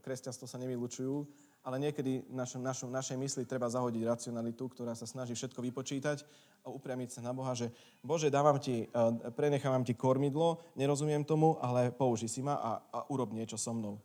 [0.00, 1.26] kresťanstvo sa nevylučujú,
[1.68, 6.24] ale niekedy v našom, našej mysli treba zahodiť racionalitu, ktorá sa snaží všetko vypočítať
[6.64, 7.68] a upriamiť sa na Boha, že
[8.00, 12.98] Bože, dávam ti, e, prenechávam ti kormidlo, nerozumiem tomu, ale použi si ma a, a
[13.12, 14.00] urob niečo so mnou.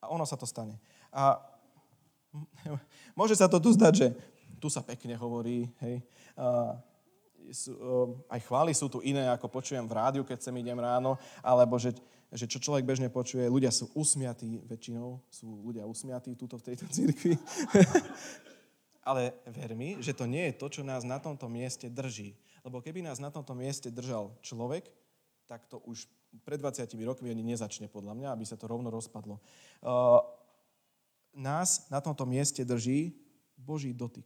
[0.00, 0.80] A ono sa to stane.
[1.12, 1.36] A
[3.20, 4.08] môže sa to tu zdať, že
[4.56, 6.00] tu sa pekne hovorí, hej.
[6.40, 6.80] A
[7.52, 7.76] sú,
[8.30, 11.92] aj chvály sú tu iné, ako počujem v rádiu, keď sem idem ráno, alebo že,
[12.32, 16.88] že čo človek bežne počuje, ľudia sú usmiatí väčšinou, sú ľudia usmiatí túto v tejto
[16.88, 17.36] cirkvi.
[19.08, 22.32] Ale ver mi, že to nie je to, čo nás na tomto mieste drží.
[22.64, 24.88] Lebo keby nás na tomto mieste držal človek,
[25.44, 26.08] tak to už
[26.46, 29.36] pred 20 rokmi ani nezačne podľa mňa, aby sa to rovno rozpadlo.
[29.84, 30.24] Uh,
[31.36, 33.12] nás na tomto mieste drží
[33.60, 34.24] Boží dotyk.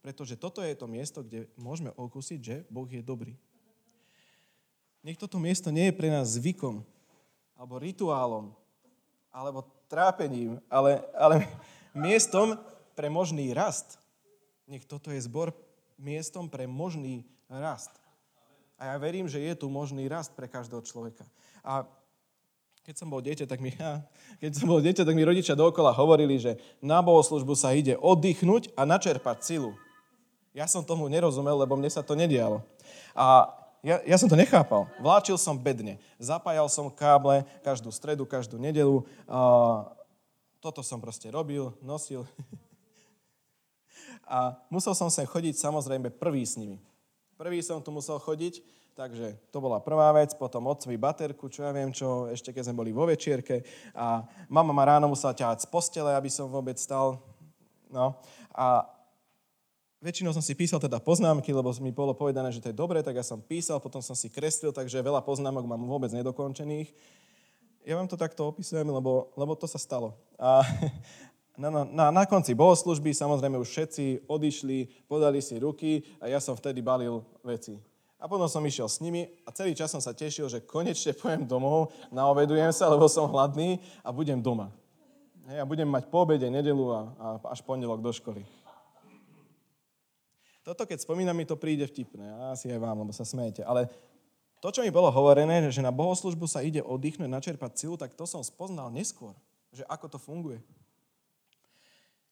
[0.00, 3.36] Pretože toto je to miesto, kde môžeme okúsiť, že Boh je dobrý.
[5.02, 6.86] Nech toto miesto nie je pre nás zvykom,
[7.62, 8.50] alebo rituálom,
[9.30, 11.46] alebo trápením, ale, ale
[11.94, 12.58] miestom
[12.98, 14.02] pre možný rast.
[14.66, 15.54] Nech toto je zbor
[15.94, 17.94] miestom pre možný rast.
[18.74, 21.22] A ja verím, že je tu možný rast pre každého človeka.
[21.62, 21.86] A
[22.82, 24.02] keď som bol dieťa, tak mi, ja,
[24.42, 28.74] keď som bol dieťa, tak mi rodičia dookola hovorili, že na bohoslužbu sa ide oddychnúť
[28.74, 29.78] a načerpať silu.
[30.50, 32.66] Ja som tomu nerozumel, lebo mne sa to nedialo.
[33.14, 34.86] A ja, ja som to nechápal.
[35.02, 35.98] Vláčil som bedne.
[36.22, 39.02] Zapájal som káble každú stredu, každú nedelu.
[39.26, 39.90] A
[40.62, 42.22] toto som proste robil, nosil.
[44.22, 46.78] A musel som sem chodiť samozrejme prvý s nimi.
[47.34, 48.62] Prvý som tu musel chodiť,
[48.94, 52.86] takže to bola prvá vec, potom otcovi baterku, čo ja viem čo, ešte keď sme
[52.86, 57.18] boli vo večierke a mama ma ráno musela ťahať z postele, aby som vôbec stal.
[57.90, 58.14] No
[58.54, 58.86] a
[60.02, 63.14] väčšinou som si písal teda poznámky, lebo mi bolo povedané, že to je dobre, tak
[63.14, 66.90] ja som písal, potom som si kreslil, takže veľa poznámok mám vôbec nedokončených.
[67.86, 70.18] Ja vám to takto opisujem, lebo, lebo to sa stalo.
[70.38, 70.66] A,
[71.62, 76.58] na, na, na konci bohoslužby samozrejme už všetci odišli, podali si ruky a ja som
[76.58, 77.78] vtedy balil veci.
[78.22, 81.46] A potom som išiel s nimi a celý čas som sa tešil, že konečne pojem
[81.46, 84.74] domov, naovedujem sa, lebo som hladný a budem doma.
[85.46, 88.46] Hej, budem mať po obede, nedelu a, a až pondelok do školy.
[90.62, 92.22] Toto, keď spomínam, mi to príde vtipné.
[92.54, 93.66] Asi aj vám, lebo sa smejete.
[93.66, 93.90] Ale
[94.62, 98.22] to, čo mi bolo hovorené, že na bohoslužbu sa ide oddychnúť, načerpať silu, tak to
[98.30, 99.34] som spoznal neskôr.
[99.74, 100.62] Že ako to funguje.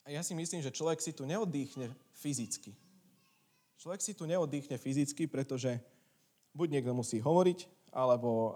[0.06, 2.70] A ja si myslím, že človek si tu neoddychne fyzicky.
[3.82, 5.82] Človek si tu neoddychne fyzicky, pretože
[6.54, 8.50] buď niekto musí hovoriť, alebo uh,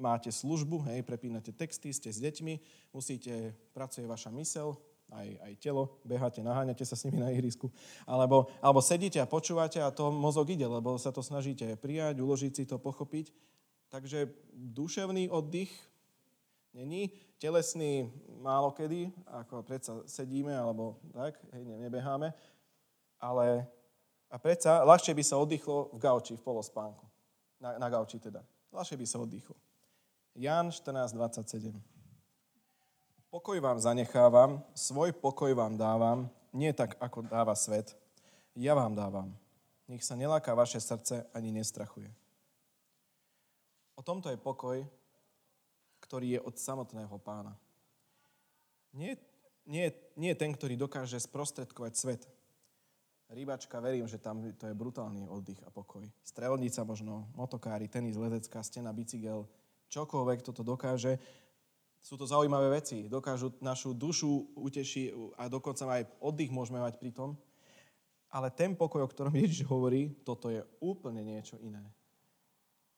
[0.00, 2.56] máte službu, hej, prepínate texty, ste s deťmi,
[2.96, 7.72] musíte, pracuje vaša mysel, aj, aj telo, beháte, naháňate sa s nimi na ihrisku,
[8.04, 12.52] alebo, alebo sedíte a počúvate a to mozog ide, lebo sa to snažíte prijať, uložiť
[12.52, 13.32] si to, pochopiť.
[13.88, 15.72] Takže duševný oddych
[16.76, 17.08] není.
[17.38, 18.10] Telesný
[18.42, 22.34] málo kedy, ako predsa sedíme, alebo tak, hej, nebeháme.
[23.22, 23.64] Ale
[24.28, 27.04] a predsa ľahšie by sa oddychlo v gauči, v polospánku.
[27.58, 28.44] Na, na gauči teda.
[28.70, 29.56] Ľahšie by sa oddychlo.
[30.36, 31.97] Jan 14.27.
[33.28, 37.92] Pokoj vám zanechávam, svoj pokoj vám dávam, nie tak, ako dáva svet.
[38.56, 39.36] Ja vám dávam.
[39.84, 42.08] Nech sa neláka vaše srdce ani nestrachuje.
[43.92, 44.80] O tomto je pokoj,
[46.00, 47.52] ktorý je od samotného pána.
[48.96, 49.20] Nie,
[49.68, 52.24] nie, nie ten, ktorý dokáže sprostredkovať svet.
[53.28, 56.08] Rybačka, verím, že tam to je brutálny oddych a pokoj.
[56.24, 59.44] Strelnica možno, motokári, tenis, lezecká stena, bicykel,
[59.92, 61.20] čokoľvek toto dokáže.
[62.02, 63.10] Sú to zaujímavé veci.
[63.10, 67.36] Dokážu našu dušu utešiť a dokonca aj oddych môžeme mať pri tom.
[68.28, 71.82] Ale ten pokoj, o ktorom Ježiš hovorí, toto je úplne niečo iné.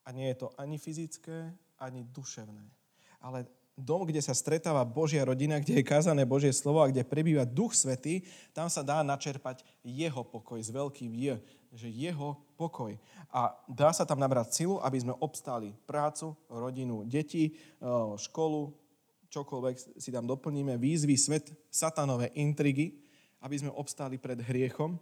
[0.04, 2.80] A nie je to ani fyzické, ani duševné
[3.20, 3.44] ale
[3.76, 7.72] dom, kde sa stretáva Božia rodina, kde je kázané Božie slovo a kde prebýva Duch
[7.72, 11.40] Svetý, tam sa dá načerpať jeho pokoj s veľkým J,
[11.72, 12.96] že jeho pokoj.
[13.32, 17.56] A dá sa tam nabrať silu, aby sme obstáli prácu, rodinu, deti,
[18.20, 18.74] školu,
[19.30, 22.98] čokoľvek si tam doplníme, výzvy, svet, satanové intrigy,
[23.40, 24.98] aby sme obstáli pred hriechom,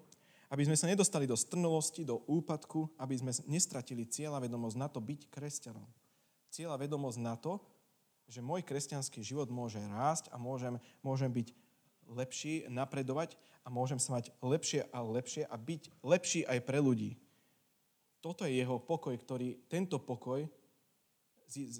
[0.49, 5.01] aby sme sa nedostali do strnulosti, do úpadku, aby sme nestratili cieľa vedomosť na to
[5.01, 5.89] byť kresťanom.
[6.49, 7.61] Cieľa vedomosť na to,
[8.29, 11.49] že môj kresťanský život môže rásť a môžem, môžem byť
[12.09, 17.21] lepší, napredovať a môžem sa mať lepšie a lepšie a byť lepší aj pre ľudí.
[18.25, 20.49] Toto je jeho pokoj, ktorý, tento pokoj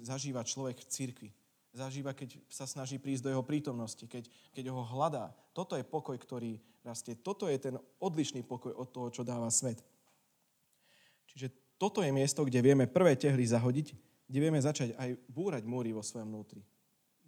[0.05, 1.29] zažíva človek v cirkvi.
[1.69, 5.29] Zažíva, keď sa snaží prísť do jeho prítomnosti, keď, keď ho hľadá.
[5.53, 7.13] Toto je pokoj, ktorý rastie.
[7.13, 9.85] Toto je ten odlišný pokoj od toho, čo dáva svet.
[11.29, 15.89] Čiže toto je miesto, kde vieme prvé tehly zahodiť kde vieme začať aj búrať múry
[15.89, 16.61] vo svojom vnútri.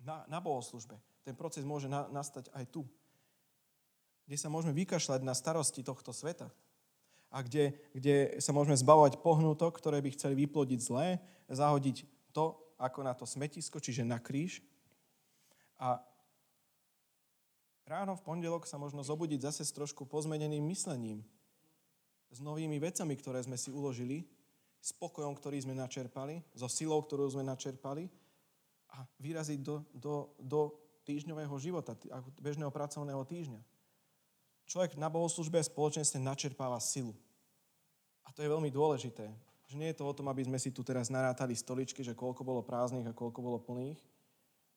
[0.06, 1.01] Na, na bohoslužbe.
[1.25, 2.86] Ten proces môže na, nastať aj tu.
[4.30, 6.54] Kde sa môžeme vykašľať na starosti tohto sveta.
[7.34, 11.17] A kde, kde sa môžeme zbavovať pohnutok, ktoré by chceli vyplodiť zlé,
[11.49, 12.06] zahodiť
[12.38, 14.65] to, ako na to smetisko, čiže na kríž.
[15.77, 16.01] A
[17.85, 21.21] ráno v pondelok sa možno zobudiť zase s trošku pozmeneným myslením.
[22.31, 24.23] s novými vecami, ktoré sme si uložili,
[24.79, 28.07] s pokojom, ktorý sme načerpali, so silou, ktorú sme načerpali
[28.95, 30.59] a vyraziť do, do, do
[31.03, 31.93] týždňového života,
[32.39, 33.61] bežného pracovného týždňa.
[34.63, 37.11] Človek na bohoslužbe a spoločenstve načerpáva silu.
[38.23, 39.27] A to je veľmi dôležité.
[39.71, 42.43] Že nie je to o tom, aby sme si tu teraz narátali stoličky, že koľko
[42.43, 43.95] bolo prázdnych a koľko bolo plných,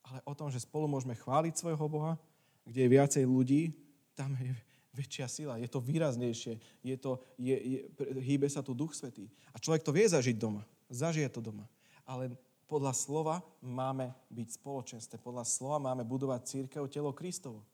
[0.07, 2.15] ale o tom, že spolu môžeme chváliť svojho Boha,
[2.63, 3.75] kde je viacej ľudí,
[4.15, 4.55] tam je
[4.95, 7.79] väčšia sila, je to výraznejšie, je to, je, je,
[8.23, 9.27] hýbe sa tu Duch Svetý.
[9.51, 11.67] A človek to vie zažiť doma, zažije to doma.
[12.07, 12.31] Ale
[12.71, 17.67] podľa slova máme byť spoločenstve, podľa slova máme budovať církev, telo Kristovo.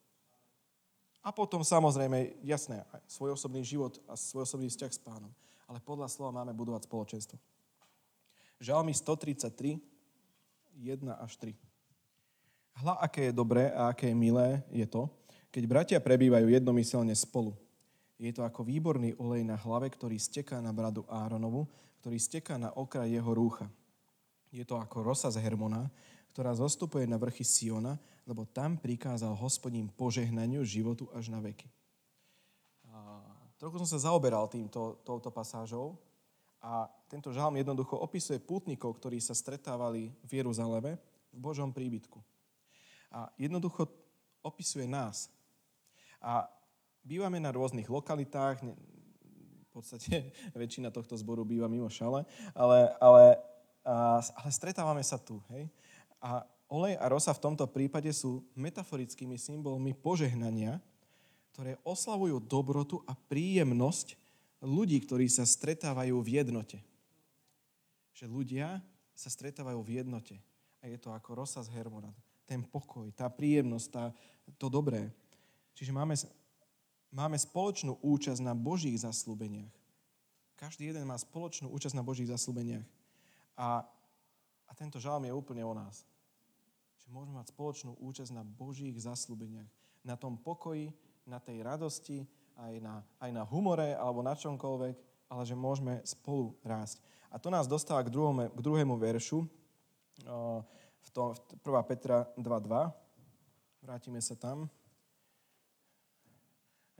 [1.21, 5.29] A potom samozrejme, jasné, aj svoj osobný život a svoj osobný vzťah s pánom.
[5.71, 7.39] Ale podľa slova máme budovať spoločenstvo.
[8.59, 9.79] Žalmy 133,
[10.75, 11.55] 1 až 3.
[12.83, 15.07] Hla, aké je dobré a aké je milé je to,
[15.47, 17.55] keď bratia prebývajú jednomyselne spolu.
[18.19, 21.71] Je to ako výborný olej na hlave, ktorý steká na bradu Áronovu,
[22.03, 23.71] ktorý steká na okraj jeho rúcha.
[24.51, 25.87] Je to ako rosa z Hermona,
[26.35, 27.95] ktorá zostupuje na vrchy Siona,
[28.27, 31.71] lebo tam prikázal hospodín požehnaniu životu až na veky.
[33.61, 35.93] Trochu som sa zaoberal týmto, touto pasážou
[36.65, 40.97] a tento žalm jednoducho opisuje pútnikov, ktorí sa stretávali v Jeruzaleme
[41.29, 42.17] v Božom príbytku.
[43.13, 43.85] A jednoducho
[44.41, 45.29] opisuje nás,
[46.17, 46.49] a
[47.05, 52.25] bývame na rôznych lokalitách, v podstate väčšina tohto zboru býva mimo šale,
[52.57, 53.37] ale, ale,
[53.85, 55.37] ale stretávame sa tu.
[55.53, 55.69] Hej?
[56.17, 60.81] A olej a rosa v tomto prípade sú metaforickými symbolmi požehnania,
[61.51, 64.15] ktoré oslavujú dobrotu a príjemnosť
[64.63, 66.79] ľudí, ktorí sa stretávajú v jednote.
[68.15, 68.67] Že ľudia
[69.11, 70.35] sa stretávajú v jednote.
[70.81, 72.09] A je to ako rosa z Hermona.
[72.47, 74.03] Ten pokoj, tá príjemnosť, tá,
[74.57, 75.11] to dobré.
[75.77, 76.17] Čiže máme,
[77.13, 79.71] máme spoločnú účasť na Božích zaslúbeniach.
[80.57, 82.85] Každý jeden má spoločnú účasť na Božích zaslúbeniach.
[83.57, 83.81] A,
[84.69, 86.05] a tento žalm je úplne o nás.
[87.01, 89.65] Že môžeme mať spoločnú účasť na Božích zaslúbeniach.
[90.05, 90.93] Na tom pokoji,
[91.25, 92.25] na tej radosti,
[92.57, 94.95] aj na, aj na humore alebo na čomkoľvek,
[95.31, 96.99] ale že môžeme spolu rásť.
[97.31, 99.47] A to nás dostáva k druhému, k druhému veršu,
[101.01, 101.89] v tom, 1.
[101.89, 102.91] Petra 2.2.
[103.81, 104.69] Vrátime sa tam.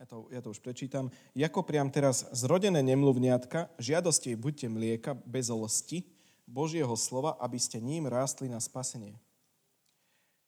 [0.02, 1.14] Ja to, ja to už prečítam.
[1.38, 6.10] Jako priam teraz zrodené nemluvniatka, žiadosti buďte mlieka bez losti
[6.50, 9.14] Božieho slova, aby ste ním rástli na spasenie.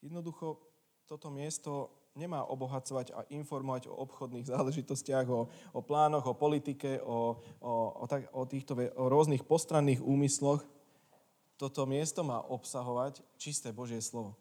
[0.01, 0.57] Jednoducho,
[1.05, 7.37] toto miesto nemá obohacovať a informovať o obchodných záležitostiach, o, o plánoch, o politike, o,
[7.59, 7.71] o,
[8.01, 10.61] o, tak, o, týchto, o rôznych postranných úmysloch.
[11.57, 14.37] Toto miesto má obsahovať čisté Božie slovo.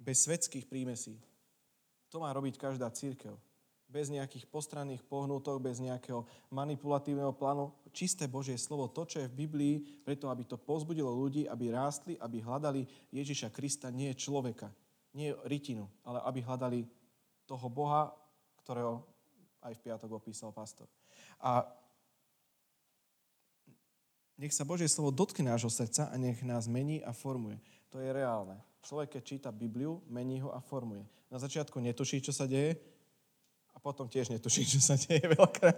[0.00, 1.16] Bez svetských prímesí.
[2.12, 3.34] To má robiť každá církev
[3.94, 7.70] bez nejakých postranných pohnutok, bez nejakého manipulatívneho plánu.
[7.94, 12.18] Čisté Božie slovo, to, čo je v Biblii, preto, aby to pozbudilo ľudí, aby rástli,
[12.18, 12.82] aby hľadali
[13.14, 14.66] Ježiša Krista, nie človeka,
[15.14, 16.80] nie rytinu, ale aby hľadali
[17.46, 18.10] toho Boha,
[18.66, 19.06] ktorého
[19.64, 20.90] aj v piatok opísal pastor.
[21.40, 21.64] A
[24.34, 27.62] nech sa Božie slovo dotkne nášho srdca a nech nás mení a formuje.
[27.94, 28.58] To je reálne.
[28.82, 31.06] Človek, keď číta Bibliu, mení ho a formuje.
[31.30, 32.76] Na začiatku netuší, čo sa deje,
[33.84, 35.76] potom tiež netuším, čo sa deje veľakrát.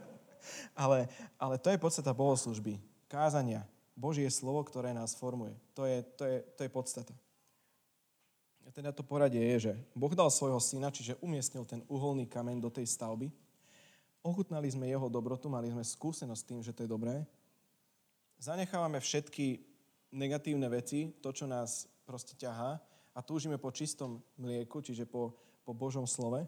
[0.78, 2.78] Ale, ale to je podstata bohoslužby.
[3.10, 3.66] Kázania.
[3.98, 5.58] Božie slovo, ktoré nás formuje.
[5.74, 7.14] To je, to je, to je podstata.
[8.74, 12.70] Teda to poradie je, že Boh dal svojho syna, čiže umiestnil ten uholný kameň do
[12.70, 13.30] tej stavby.
[14.26, 17.22] Ochutnali sme jeho dobrotu, mali sme skúsenosť s tým, že to je dobré.
[18.42, 19.62] Zanechávame všetky
[20.12, 22.82] negatívne veci, to, čo nás proste ťahá
[23.16, 25.32] a túžime po čistom mlieku, čiže po,
[25.64, 26.44] po Božom slove.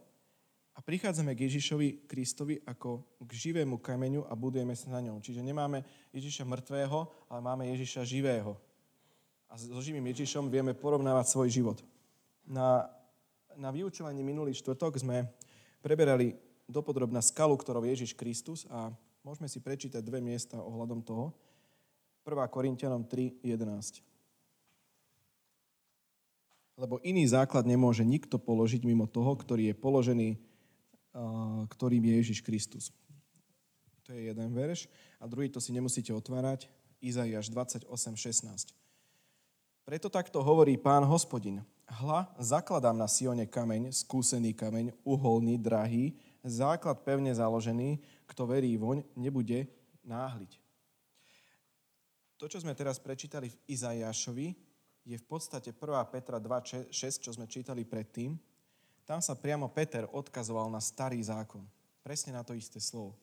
[0.74, 5.18] A prichádzame k Ježišovi Kristovi ako k živému kameňu a budujeme sa na ňom.
[5.18, 5.82] Čiže nemáme
[6.14, 8.54] Ježiša mŕtvého, ale máme Ježiša živého.
[9.50, 11.78] A so živým Ježišom vieme porovnávať svoj život.
[12.48, 12.88] Na,
[13.54, 15.28] na vyučovaní minulý štvrtok sme
[15.84, 16.32] preberali
[16.64, 18.88] dopodrobná skalu, ktorou je Ježiš Kristus a
[19.20, 21.36] môžeme si prečítať dve miesta ohľadom toho.
[22.24, 22.34] 1.
[22.48, 24.00] Korintianom 3, 11.
[26.78, 30.28] Lebo iný základ nemôže nikto položiť mimo toho, ktorý je položený
[31.68, 32.84] ktorým je Ježiš Kristus.
[34.06, 34.88] To je jeden verš.
[35.20, 38.74] A druhý, to si nemusíte otvárať, Izaiáš 28, 16.
[39.84, 41.64] Preto takto hovorí pán hospodin.
[41.88, 46.12] Hla, zakladám na Sione kameň, skúsený kameň, uholný, drahý,
[46.44, 47.96] základ pevne založený,
[48.28, 49.64] kto verí voň, nebude
[50.04, 50.52] náhliť.
[52.36, 54.48] To, čo sme teraz prečítali v Izaiášovi,
[55.08, 56.12] je v podstate 1.
[56.12, 58.36] Petra 2, 6, čo sme čítali predtým,
[59.08, 61.64] tam sa priamo Peter odkazoval na starý zákon.
[62.04, 63.16] Presne na to isté slovo.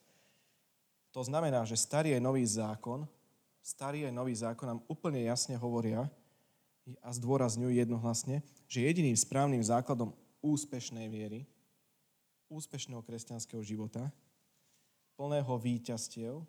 [1.14, 3.06] To znamená, že starý aj nový zákon,
[3.62, 6.10] starý aj nový zákon nám úplne jasne hovoria
[7.02, 11.50] a zdôrazňujú jednohlasne, že jediným správnym základom úspešnej viery,
[12.46, 14.14] úspešného kresťanského života,
[15.18, 16.46] plného víťazstiev,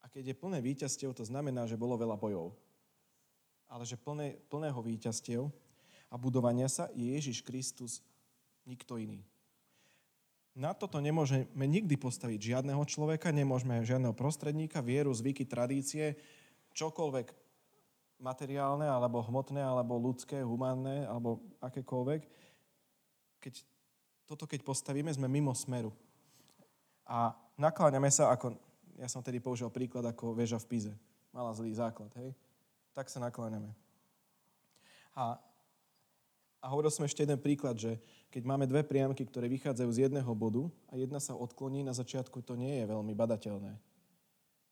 [0.00, 2.56] a keď je plné víťazstiev, to znamená, že bolo veľa bojov.
[3.68, 5.52] Ale že plné, plného víťazstiev
[6.08, 8.00] a budovania sa je Ježiš Kristus,
[8.64, 9.22] nikto iný.
[10.56, 16.18] Na toto nemôžeme nikdy postaviť žiadneho človeka, nemôžeme žiadneho prostredníka, vieru, zvyky, tradície,
[16.74, 17.30] čokoľvek
[18.20, 22.22] materiálne, alebo hmotné, alebo ľudské, humánne, alebo akékoľvek.
[23.40, 23.54] Keď,
[24.28, 25.90] toto keď postavíme, sme mimo smeru.
[27.08, 28.54] A nakláňame sa, ako
[29.00, 30.92] ja som tedy použil príklad ako väža v Pize.
[31.32, 32.36] Mala zlý základ, hej?
[32.92, 33.72] Tak sa nakláňame.
[35.16, 35.40] A
[36.60, 37.96] a hovoril som ešte jeden príklad, že
[38.28, 42.44] keď máme dve priamky, ktoré vychádzajú z jedného bodu a jedna sa odkloní, na začiatku
[42.44, 43.72] to nie je veľmi badateľné.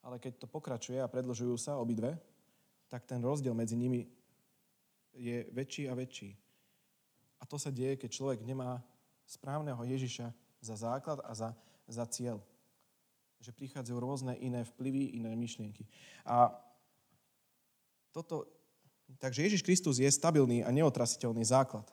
[0.04, 2.20] Ale keď to pokračuje a predlžujú sa obidve,
[2.88, 4.08] tak ten rozdiel medzi nimi
[5.12, 6.36] je väčší a väčší.
[7.38, 8.82] A to sa deje, keď človek nemá
[9.28, 11.54] správneho Ježiša za základ a za,
[11.86, 12.42] za cieľ.
[13.38, 15.86] Že prichádzajú rôzne iné vplyvy, iné myšlienky.
[16.26, 16.50] A
[18.10, 18.58] toto
[19.16, 21.88] Takže Ježiš Kristus je stabilný a neotrasiteľný základ.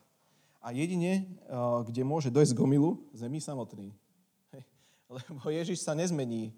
[0.60, 1.26] A jedine, eh,
[1.88, 3.96] kde môže dojsť k omilu, sme my samotní.
[5.08, 6.52] Lebo Ježiš sa nezmení,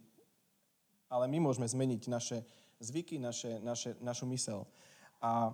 [1.05, 2.41] ale my môžeme zmeniť naše
[2.79, 4.67] zvyky, naše, naše, našu mysel.
[5.21, 5.53] A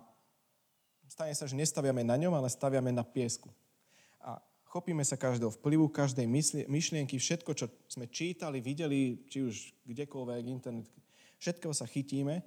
[1.07, 3.51] stane sa, že nestaviame na ňom, ale staviame na piesku.
[4.19, 6.27] A chopíme sa každého vplyvu, každej
[6.67, 9.55] myšlienky, všetko, čo sme čítali, videli, či už
[9.87, 10.89] kdekoľvek, internet,
[11.37, 12.41] všetko sa chytíme,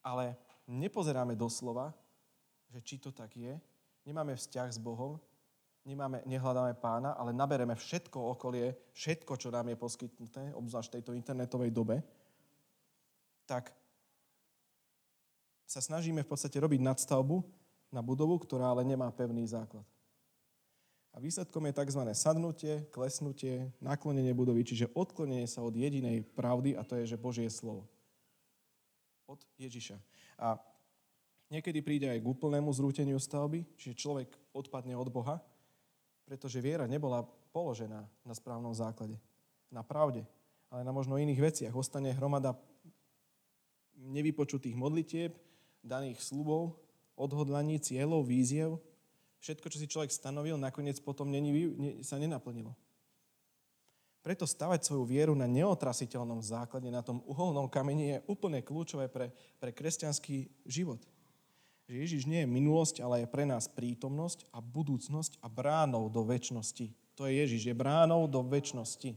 [0.00, 1.92] ale nepozeráme doslova,
[2.72, 3.54] že či to tak je,
[4.08, 5.20] nemáme vzťah s Bohom,
[5.84, 11.12] nemáme, nehľadáme pána, ale nabereme všetko okolie, všetko, čo nám je poskytnuté, obzvlášť v tejto
[11.12, 12.00] internetovej dobe,
[13.44, 13.76] tak
[15.64, 17.42] sa snažíme v podstate robiť nadstavbu
[17.92, 19.86] na budovu, ktorá ale nemá pevný základ.
[21.14, 22.02] A výsledkom je tzv.
[22.10, 27.46] sadnutie, klesnutie, naklonenie budovy, čiže odklonenie sa od jedinej pravdy a to je, že Božie
[27.46, 27.86] slovo.
[29.30, 29.94] Od Ježiša.
[30.42, 30.58] A
[31.54, 35.38] niekedy príde aj k úplnému zrúteniu stavby, čiže človek odpadne od Boha,
[36.26, 37.22] pretože viera nebola
[37.54, 39.14] položená na správnom základe,
[39.70, 40.26] na pravde,
[40.66, 41.74] ale na možno iných veciach.
[41.78, 42.58] Ostane hromada
[43.94, 45.38] nevypočutých modlitieb,
[45.84, 46.80] daných slubov,
[47.14, 48.80] odhodlaní, cieľov, víziev.
[49.44, 51.52] Všetko, čo si človek stanovil, nakoniec potom není,
[52.00, 52.72] sa nenaplnilo.
[54.24, 59.28] Preto stavať svoju vieru na neotrasiteľnom základe, na tom uholnom kameni je úplne kľúčové pre,
[59.60, 61.04] pre kresťanský život.
[61.84, 66.24] Že Ježiš nie je minulosť, ale je pre nás prítomnosť a budúcnosť a bránou do
[66.24, 66.88] väčšnosti.
[67.20, 69.12] To je Ježiš, je bránou do väčšnosti.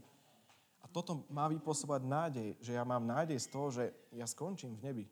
[0.84, 4.84] A toto má vypôsobať nádej, že ja mám nádej z toho, že ja skončím v
[4.92, 5.06] nebi.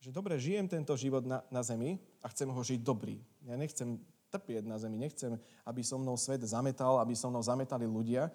[0.00, 3.20] Že dobre, žijem tento život na, na zemi a chcem ho žiť dobrý.
[3.44, 4.00] Ja nechcem
[4.32, 4.96] trpieť na zemi.
[4.96, 5.36] Nechcem,
[5.66, 8.32] aby so mnou svet zametal, aby so mnou zametali ľudia.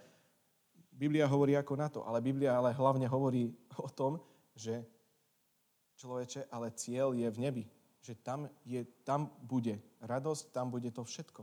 [0.93, 3.49] Biblia hovorí ako na to, ale Biblia ale hlavne hovorí
[3.82, 4.21] o tom,
[4.54, 4.86] že
[5.97, 7.63] človeče, ale cieľ je v nebi.
[8.06, 11.41] Že tam, je, tam bude radosť, tam bude to všetko.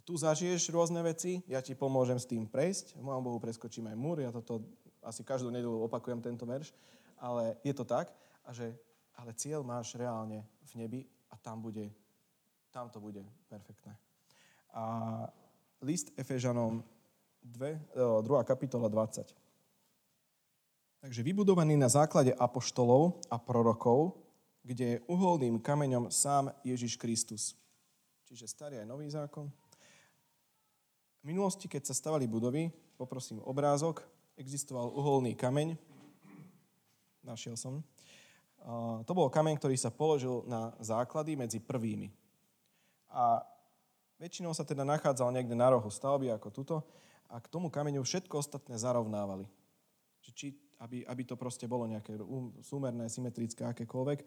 [0.00, 2.98] Tu zažiješ rôzne veci, ja ti pomôžem s tým prejsť.
[2.98, 4.64] V mojom Bohu preskočím aj múr, ja toto
[5.00, 6.72] asi každú nedelu opakujem tento verš,
[7.20, 8.12] ale je to tak.
[8.44, 8.74] A že,
[9.20, 11.92] ale cieľ máš reálne v nebi a tam bude
[12.70, 13.98] tam to bude perfektné.
[14.70, 14.82] A
[15.82, 16.86] list Efežanom
[17.42, 18.44] 2, 2.
[18.46, 19.34] kapitola 20.
[21.00, 24.14] Takže vybudovaný na základe apoštolov a prorokov,
[24.62, 27.56] kde je uholným kameňom sám Ježiš Kristus.
[28.28, 29.50] Čiže starý aj nový zákon.
[31.20, 34.04] V minulosti, keď sa stavali budovy, poprosím obrázok,
[34.36, 35.74] existoval uholný kameň.
[37.24, 37.82] Našiel som.
[39.06, 42.12] To bol kameň, ktorý sa položil na základy medzi prvými
[43.10, 43.42] a
[44.22, 46.76] väčšinou sa teda nachádzal niekde na rohu stavby ako tuto
[47.26, 49.50] a k tomu kameňu všetko ostatné zarovnávali.
[50.30, 52.14] Či, aby, aby to proste bolo nejaké
[52.62, 54.22] súmerné, symetrické, akékoľvek.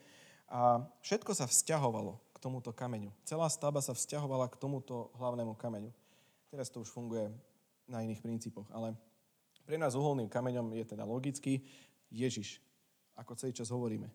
[0.51, 3.15] A všetko sa vzťahovalo k tomuto kameňu.
[3.23, 5.95] Celá stavba sa vzťahovala k tomuto hlavnému kameňu.
[6.51, 7.31] Teraz to už funguje
[7.87, 8.99] na iných princípoch, ale
[9.63, 11.63] pre nás uholným kameňom je teda logický
[12.11, 12.59] Ježiš,
[13.15, 14.11] ako celý čas hovoríme.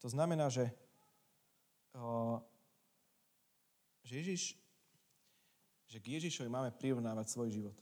[0.00, 0.68] To znamená, že
[4.04, 4.42] že Ježiš,
[5.88, 7.76] že k Ježišovi máme prirovnávať svoj život.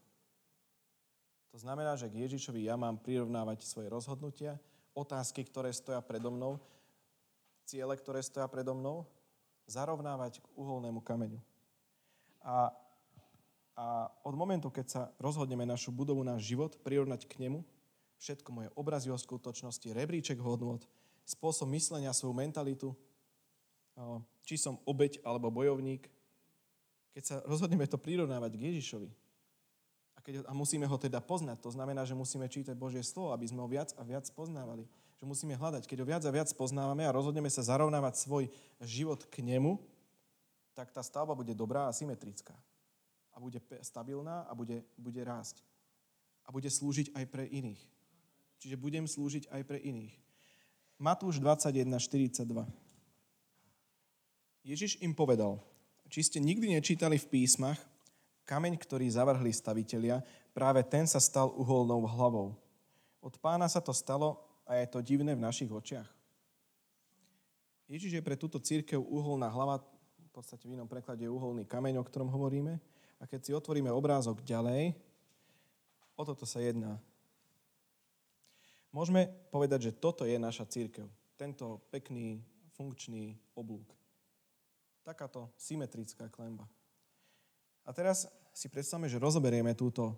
[1.50, 4.56] To znamená, že k Ježišovi ja mám prirovnávať svoje rozhodnutia,
[4.94, 6.62] otázky, ktoré stoja predo mnou,
[7.66, 9.02] ciele, ktoré stoja predo mnou,
[9.66, 11.42] zarovnávať k uholnému kameňu.
[12.40, 12.70] A
[13.74, 17.66] A od momentu, keď sa rozhodneme našu budovu, náš život prirovnať k nemu,
[18.22, 20.86] všetko moje obrazy o skutočnosti, rebríček hodnot,
[21.24, 22.92] spôsob myslenia, svoju mentalitu,
[24.44, 26.08] či som obeď alebo bojovník,
[27.14, 29.10] keď sa rozhodneme to prirovnávať k Ježišovi,
[30.14, 33.46] a, keď, a musíme ho teda poznať, to znamená, že musíme čítať Božie slovo, aby
[33.46, 34.86] sme ho viac a viac poznávali.
[35.22, 35.86] Že musíme hľadať.
[35.86, 38.44] Keď ho viac a viac poznávame a rozhodneme sa zarovnávať svoj
[38.82, 39.78] život k nemu,
[40.74, 42.54] tak tá stavba bude dobrá a symetrická
[43.34, 45.62] a bude stabilná a bude, bude rásť.
[46.46, 47.82] A bude slúžiť aj pre iných.
[48.62, 50.14] Čiže budem slúžiť aj pre iných.
[50.94, 52.64] Matúš 21, 42.
[54.62, 55.58] Ježiš im povedal,
[56.06, 57.76] či ste nikdy nečítali v písmach,
[58.46, 60.22] kameň, ktorý zavrhli stavitelia,
[60.54, 62.54] práve ten sa stal uholnou hlavou.
[63.18, 66.06] Od pána sa to stalo a je to divné v našich očiach.
[67.90, 69.82] Ježiš je pre túto církev uholná hlava,
[70.16, 72.78] v podstate v inom preklade je uholný kameň, o ktorom hovoríme,
[73.18, 74.94] a keď si otvoríme obrázok ďalej,
[76.14, 77.02] o toto sa jedná.
[78.94, 81.10] Môžeme povedať, že toto je naša církev.
[81.34, 82.38] Tento pekný,
[82.78, 83.90] funkčný oblúk.
[85.02, 86.70] Takáto symetrická klemba.
[87.82, 90.14] A teraz si predstavme, že rozoberieme túto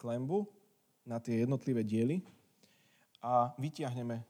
[0.00, 0.48] klembu
[1.04, 2.24] na tie jednotlivé diely
[3.20, 4.24] a vytiahneme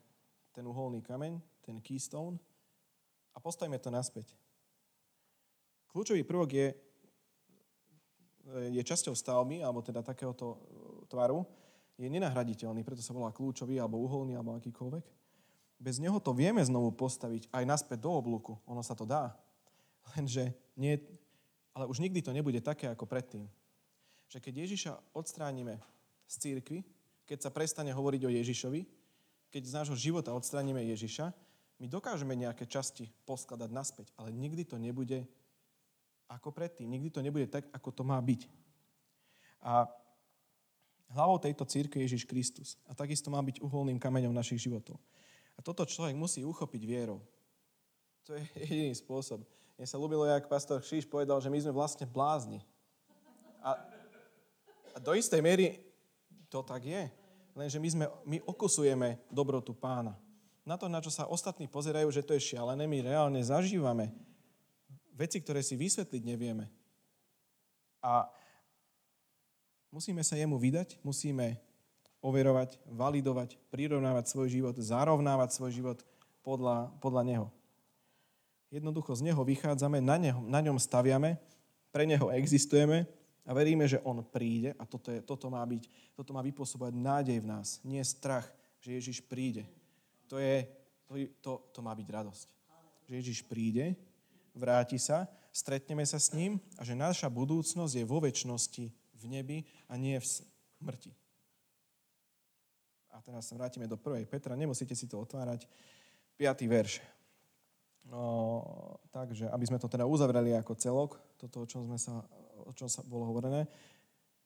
[0.51, 2.35] ten uholný kameň, ten keystone
[3.31, 4.35] a postavíme to naspäť.
[5.95, 6.69] Kľúčový prvok je
[8.49, 10.59] je časťou stavby, alebo teda takéhoto e,
[11.13, 11.45] tvaru,
[11.99, 15.05] je nenahraditeľný, preto sa volá kľúčový, alebo uholný, alebo akýkoľvek.
[15.79, 18.55] Bez neho to vieme znovu postaviť aj naspäť do oblúku.
[18.71, 19.35] Ono sa to dá.
[20.15, 20.99] Lenže nie,
[21.75, 23.47] ale už nikdy to nebude také ako predtým.
[24.31, 25.79] Že keď Ježiša odstránime
[26.27, 26.83] z církvy,
[27.27, 28.81] keď sa prestane hovoriť o Ježišovi,
[29.51, 31.31] keď z nášho života odstránime Ježiša,
[31.79, 35.23] my dokážeme nejaké časti poskladať naspäť, ale nikdy to nebude
[36.27, 36.91] ako predtým.
[36.91, 38.51] Nikdy to nebude tak, ako to má byť.
[39.63, 39.87] A
[41.13, 42.69] hlavou tejto církve je Ježiš Kristus.
[42.89, 45.01] A takisto má byť uholným kameňom našich životov.
[45.57, 47.19] A toto človek musí uchopiť vierou.
[48.29, 49.43] To je jediný spôsob.
[49.79, 52.61] Mne sa ľúbilo, jak pastor Kříž povedal, že my sme vlastne blázni.
[53.63, 53.79] A,
[54.95, 55.79] a do istej miery
[56.51, 57.07] to tak je.
[57.55, 60.15] Lenže my, sme, my okusujeme dobrotu pána.
[60.63, 64.13] Na to, na čo sa ostatní pozerajú, že to je šialené, my reálne zažívame
[65.19, 66.71] veci, ktoré si vysvetliť nevieme.
[67.99, 68.31] A
[69.93, 71.57] musíme sa jemu vydať, musíme
[72.19, 75.99] overovať, validovať, prirovnávať svoj život, zarovnávať svoj život
[76.43, 77.47] podľa, podľa neho.
[78.69, 81.41] Jednoducho z neho vychádzame, na, neho, na ňom staviame,
[81.89, 83.09] pre neho existujeme
[83.49, 87.39] a veríme, že on príde a toto, je, toto, má byť, toto má vypôsobovať nádej
[87.41, 88.45] v nás, nie strach,
[88.85, 89.65] že Ježiš príde.
[90.29, 90.69] To, je,
[91.09, 92.49] to, to, to má byť radosť.
[93.09, 93.97] Že Ježiš príde
[94.53, 99.59] vráti sa, stretneme sa s ním a že naša budúcnosť je vo väčšnosti v nebi
[99.91, 101.13] a nie v smrti.
[103.11, 104.31] A teraz sa vrátime do 1.
[104.31, 105.67] Petra, nemusíte si to otvárať.
[106.39, 106.71] 5.
[106.71, 107.03] verš.
[108.07, 108.63] No,
[109.11, 112.25] takže, aby sme to teda uzavreli ako celok, toto, o čom, sme sa,
[112.63, 113.67] o čom sa bolo hovorené.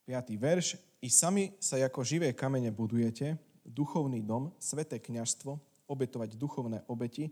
[0.09, 0.35] 5.
[0.41, 0.81] verš.
[1.05, 7.31] I sami sa ako živé kamene budujete, duchovný dom, sveté kniažstvo, obetovať duchovné obeti,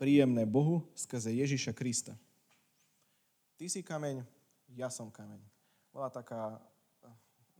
[0.00, 2.16] príjemné Bohu skrze Ježiša Krista.
[3.56, 4.24] Ty si kameň,
[4.76, 5.40] ja som kameň.
[5.92, 6.60] Bola taká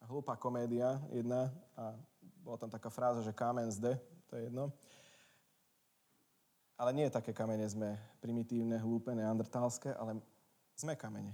[0.06, 1.94] hlúpa komédia jedna a
[2.42, 3.98] bola tam taká fráza, že kamen zde,
[4.30, 4.70] to je jedno.
[6.76, 10.20] Ale nie také kamene sme primitívne, hlúpe, neandertálske, ale
[10.76, 11.32] sme kamene.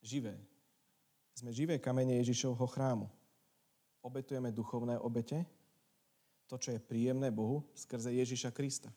[0.00, 0.38] Živé.
[1.34, 3.10] Sme živé kamene Ježišovho chrámu.
[4.00, 5.42] Obetujeme duchovné obete,
[6.46, 8.88] to, čo je príjemné Bohu, skrze Ježiša Krista.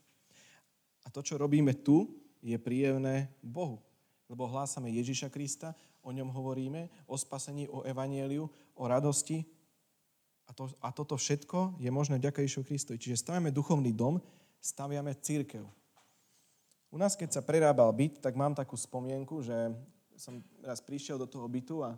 [1.01, 2.05] A to, čo robíme tu,
[2.45, 3.82] je príjemné Bohu.
[4.30, 5.73] Lebo hlásame Ježiša Krista,
[6.10, 9.45] o ňom hovoríme, o spasení, o evanieliu, o radosti.
[10.49, 12.97] A, to, a toto všetko je možné vďaka Ježišu Kristovi.
[12.97, 14.18] Čiže stavíme duchovný dom,
[14.57, 15.62] staviame církev.
[16.89, 19.53] U nás, keď sa prerábal byt, tak mám takú spomienku, že
[20.18, 21.93] som raz prišiel do toho bytu a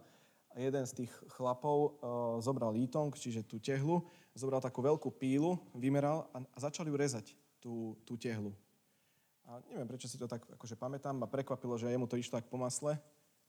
[0.59, 1.89] jeden z tých chlapov uh,
[2.43, 4.03] zobral lítong, čiže tú tehlu,
[4.35, 7.31] zobral takú veľkú pílu, vymeral a, a začal ju rezať,
[7.63, 8.51] tú, tú tehlu.
[9.47, 11.15] A neviem, prečo si to tak akože pamätám.
[11.15, 12.99] Ma prekvapilo, že jemu to išlo tak po masle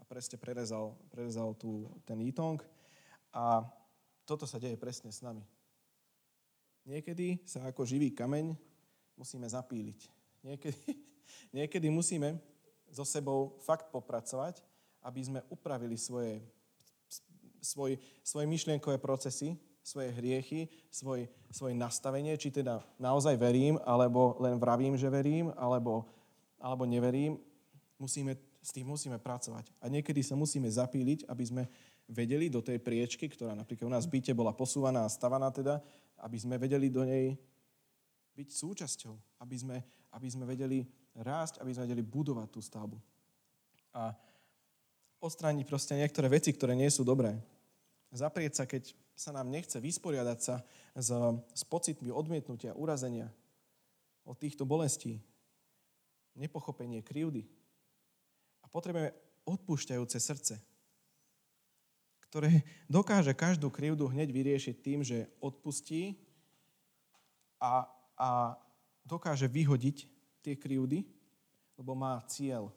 [0.03, 2.59] a presne prerezal, prerezal tú, ten ítong.
[3.31, 3.63] A
[4.27, 5.47] toto sa deje presne s nami.
[6.83, 8.59] Niekedy sa ako živý kameň
[9.15, 10.11] musíme zapíliť.
[10.43, 10.83] Niekedy,
[11.63, 12.35] niekedy musíme
[12.91, 14.59] so sebou fakt popracovať,
[15.07, 16.43] aby sme upravili svoje,
[17.63, 17.95] svoj,
[18.27, 19.55] svoje myšlienkové procesy,
[19.87, 26.11] svoje hriechy, svoj, svoje nastavenie, či teda naozaj verím, alebo len vravím, že verím, alebo,
[26.59, 27.39] alebo neverím.
[28.03, 29.75] Musíme s tým musíme pracovať.
[29.83, 31.63] A niekedy sa musíme zapíliť, aby sme
[32.07, 35.83] vedeli do tej priečky, ktorá napríklad u nás v byte bola posúvaná a stavaná teda,
[36.23, 37.35] aby sme vedeli do nej
[38.39, 39.77] byť súčasťou, aby sme,
[40.15, 40.87] aby sme vedeli
[41.19, 42.97] rásť, aby sme vedeli budovať tú stavbu.
[43.93, 44.17] A
[45.21, 47.37] odstrániť proste niektoré veci, ktoré nie sú dobré.
[48.15, 50.65] Zaprieť sa, keď sa nám nechce vysporiadať sa
[50.97, 51.11] s,
[51.53, 53.29] s pocitmi odmietnutia, urazenia,
[54.23, 55.19] od týchto bolestí,
[56.39, 57.45] nepochopenie, krivdy.
[58.73, 59.13] Potrebujeme
[59.45, 60.55] odpúšťajúce srdce,
[62.33, 66.17] ktoré dokáže každú krivdu hneď vyriešiť tým, že odpustí
[67.61, 67.85] a,
[68.17, 68.57] a
[69.05, 70.09] dokáže vyhodiť
[70.41, 71.05] tie krivdy,
[71.77, 72.73] lebo má cieľ.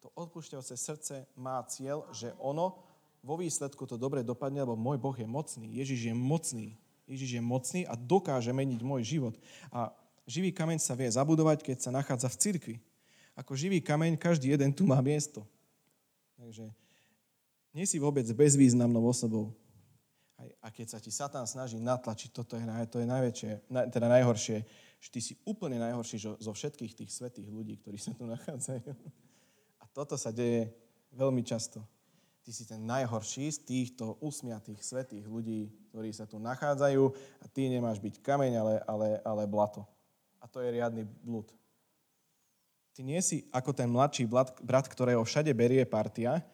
[0.00, 2.80] To odpúšťajúce srdce má cieľ, že ono
[3.24, 6.76] vo výsledku to dobre dopadne, lebo môj Boh je mocný, Ježiš je mocný.
[7.04, 9.36] Ježiš je mocný a dokáže meniť môj život.
[9.68, 9.92] A
[10.24, 12.76] živý kameň sa vie zabudovať, keď sa nachádza v cirkvi.
[13.34, 15.42] Ako živý kameň, každý jeden tu má miesto.
[16.38, 16.70] Takže
[17.74, 19.50] nie si vôbec bezvýznamnou osobou.
[20.62, 23.50] A keď sa ti Satan snaží natlačiť, toto je, to je najväčšie,
[23.90, 24.62] teda najhoršie,
[25.02, 28.88] že ty si úplne najhorší zo všetkých tých svetých ľudí, ktorí sa tu nachádzajú.
[29.82, 30.70] A toto sa deje
[31.14, 31.82] veľmi často.
[32.44, 37.02] Ty si ten najhorší z týchto usmiatých svetých ľudí, ktorí sa tu nachádzajú
[37.40, 39.88] a ty nemáš byť kameň, ale, ale, ale blato.
[40.42, 41.48] A to je riadny blud.
[42.94, 44.30] Ty nie si ako ten mladší
[44.62, 46.46] brat, ktorého všade berie partia,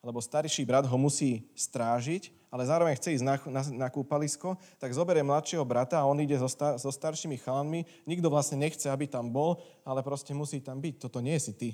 [0.00, 4.90] lebo starší brat ho musí strážiť, ale zároveň chce ísť na, na, na kúpalisko, tak
[4.90, 7.86] zoberie mladšieho brata a on ide so, star, so staršími chalanmi.
[8.08, 10.96] Nikto vlastne nechce, aby tam bol, ale proste musí tam byť.
[10.96, 11.70] Toto nie si ty.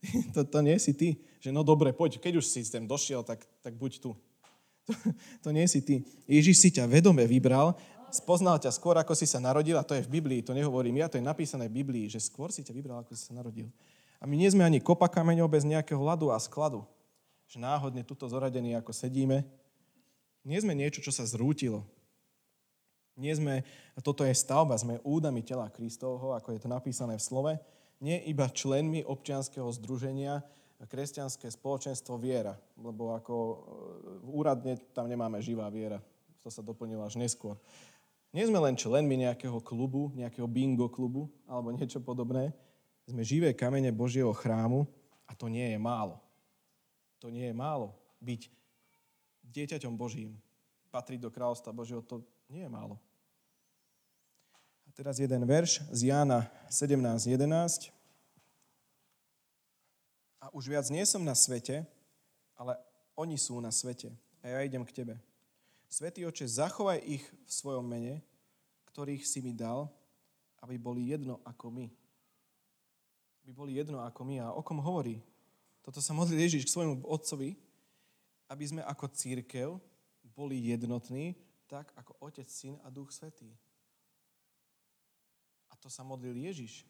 [0.36, 1.20] Toto nie si ty.
[1.42, 4.10] Že no dobre, poď, keď už si sem došiel, tak, tak buď tu.
[4.88, 4.96] To,
[5.46, 6.02] to nie si ty.
[6.26, 7.78] Ježiš si ťa vedome vybral
[8.12, 11.10] spoznal ťa skôr, ako si sa narodil, a to je v Biblii, to nehovorím ja,
[11.10, 13.70] to je napísané v Biblii, že skôr si ťa vybral, ako si sa narodil.
[14.20, 16.84] A my nie sme ani kopa kameňov bez nejakého hladu a skladu.
[17.48, 19.42] Že náhodne tuto zoradení, ako sedíme.
[20.44, 21.82] Nie sme niečo, čo sa zrútilo.
[23.16, 23.64] Nie sme,
[24.00, 27.52] toto je stavba, sme údami tela Kristovho, ako je to napísané v slove,
[28.00, 30.40] nie iba členmi občianského združenia,
[30.88, 33.56] kresťanské spoločenstvo viera, lebo ako e,
[34.32, 36.00] úradne tam nemáme živá viera.
[36.40, 37.60] To sa doplnilo až neskôr.
[38.30, 42.54] Nie sme len členmi nejakého klubu, nejakého bingo klubu alebo niečo podobné.
[43.02, 44.86] Sme živé kamene Božieho chrámu
[45.26, 46.22] a to nie je málo.
[47.18, 47.98] To nie je málo.
[48.22, 48.46] Byť
[49.50, 50.38] dieťaťom Božím,
[50.94, 53.02] patriť do kráľovstva Božieho, to nie je málo.
[54.86, 57.90] A teraz jeden verš z Jána 17.11.
[60.38, 61.82] A už viac nie som na svete,
[62.54, 62.78] ale
[63.18, 64.14] oni sú na svete.
[64.40, 65.14] A ja idem k tebe.
[65.90, 68.22] Svetý oče, zachovaj ich v svojom mene,
[68.94, 69.90] ktorých si mi dal,
[70.62, 71.90] aby boli jedno ako my.
[73.42, 74.38] Aby boli jedno ako my.
[74.38, 75.18] A o kom hovorí?
[75.82, 77.58] Toto sa modlí Ježiš k svojmu otcovi,
[78.46, 79.82] aby sme ako církev
[80.30, 81.34] boli jednotní,
[81.66, 83.50] tak ako Otec, Syn a Duch Svetý.
[85.70, 86.86] A to sa modlil Ježiš.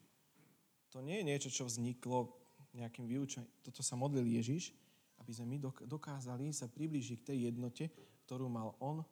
[0.93, 2.37] To nie je niečo, čo vzniklo
[2.77, 3.49] nejakým vyučením.
[3.65, 4.77] Toto sa modlil Ježiš,
[5.17, 5.57] aby sme my
[5.89, 7.89] dokázali sa priblížiť k tej jednote,
[8.31, 9.03] ktorú mal on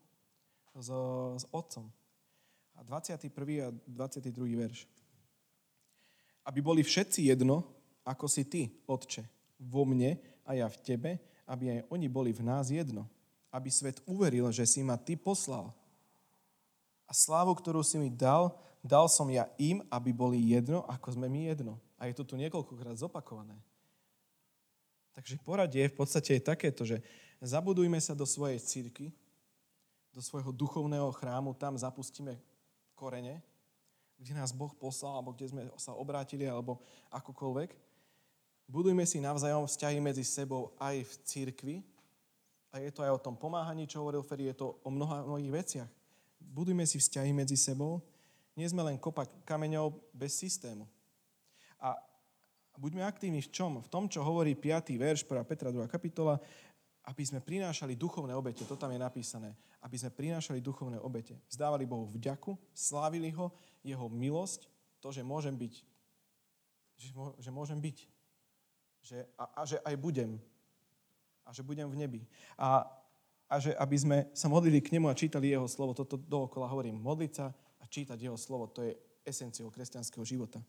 [0.79, 0.87] s,
[1.35, 1.91] s otcom.
[2.79, 3.27] A 21.
[3.67, 4.31] a 22.
[4.55, 4.87] verš.
[6.47, 7.67] Aby boli všetci jedno,
[8.07, 9.27] ako si ty, Otče,
[9.59, 10.15] vo mne
[10.47, 11.11] a ja v tebe,
[11.43, 13.11] aby aj oni boli v nás jedno.
[13.51, 15.75] Aby svet uveril, že si ma ty poslal.
[17.03, 21.27] A slávu, ktorú si mi dal, dal som ja im, aby boli jedno, ako sme
[21.27, 21.75] my jedno.
[21.99, 23.59] A je to tu niekoľkokrát zopakované.
[25.11, 27.03] Takže poradie v podstate je takéto, že
[27.41, 29.11] zabudujme sa do svojej círky,
[30.11, 32.35] do svojho duchovného chrámu, tam zapustíme
[32.95, 33.39] korene,
[34.19, 37.71] kde nás Boh poslal, alebo kde sme sa obrátili, alebo akokoľvek.
[38.67, 41.75] Budujme si navzájom vzťahy medzi sebou aj v církvi.
[42.69, 45.49] A je to aj o tom pomáhaní, čo hovoril Ferry, je to o mnoha, mnohých
[45.49, 45.89] veciach.
[46.37, 48.03] Budujme si vzťahy medzi sebou.
[48.53, 50.85] Nie sme len kopa kameňov bez systému.
[51.79, 51.97] A
[52.77, 53.81] buďme aktívni v čom?
[53.81, 54.99] V tom, čo hovorí 5.
[54.99, 55.49] verš 1.
[55.49, 55.89] Petra 2.
[55.89, 56.37] kapitola,
[57.09, 61.41] aby sme prinášali duchovné obete, to tam je napísané, aby sme prinášali duchovné obete.
[61.49, 63.49] Vzdávali Bohu vďaku, slávili ho,
[63.81, 64.69] jeho milosť,
[65.01, 65.73] to, že môžem byť,
[67.01, 67.09] že,
[67.41, 67.97] že môžem byť,
[69.01, 70.37] že, a, a že aj budem,
[71.41, 72.21] a že budem v nebi.
[72.61, 72.85] A,
[73.49, 77.01] a že aby sme sa modlili k nemu a čítali jeho slovo, toto dookola hovorím,
[77.01, 77.49] modliť sa
[77.81, 78.93] a čítať jeho slovo, to je
[79.25, 80.61] esenciou kresťanského života.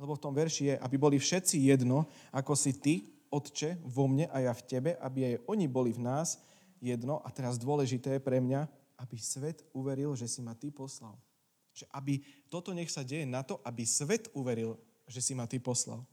[0.00, 2.94] Lebo v tom verši je, aby boli všetci jedno, ako si ty,
[3.32, 6.36] Otče, vo mne a ja v tebe, aby aj oni boli v nás
[6.84, 7.24] jedno.
[7.24, 8.68] A teraz dôležité pre mňa,
[9.00, 11.16] aby svet uveril, že si ma ty poslal.
[11.72, 12.20] Že aby
[12.52, 14.76] toto nech sa deje na to, aby svet uveril,
[15.08, 16.04] že si ma ty poslal.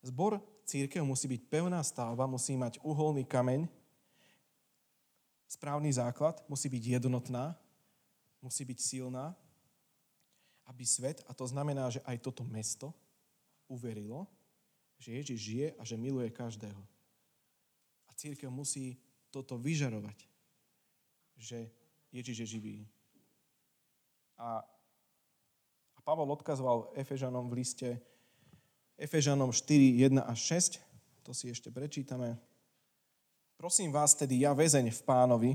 [0.00, 3.68] Zbor církev musí byť pevná stavba, musí mať uholný kameň,
[5.48, 7.56] správny základ, musí byť jednotná,
[8.40, 9.36] musí byť silná,
[10.68, 12.92] aby svet, a to znamená, že aj toto mesto
[13.66, 14.28] uverilo,
[14.98, 16.82] že Ježiš žije a že miluje každého.
[18.06, 18.98] A církev musí
[19.30, 20.18] toto vyžarovať,
[21.38, 21.70] že
[22.10, 22.76] Ježiš je živý.
[24.38, 24.62] A,
[25.94, 27.88] a Pavol odkazoval Efežanom v liste
[28.98, 30.82] Efežanom 4, 1 a 6.
[31.22, 32.34] To si ešte prečítame.
[33.54, 35.50] Prosím vás tedy, ja väzeň v pánovi,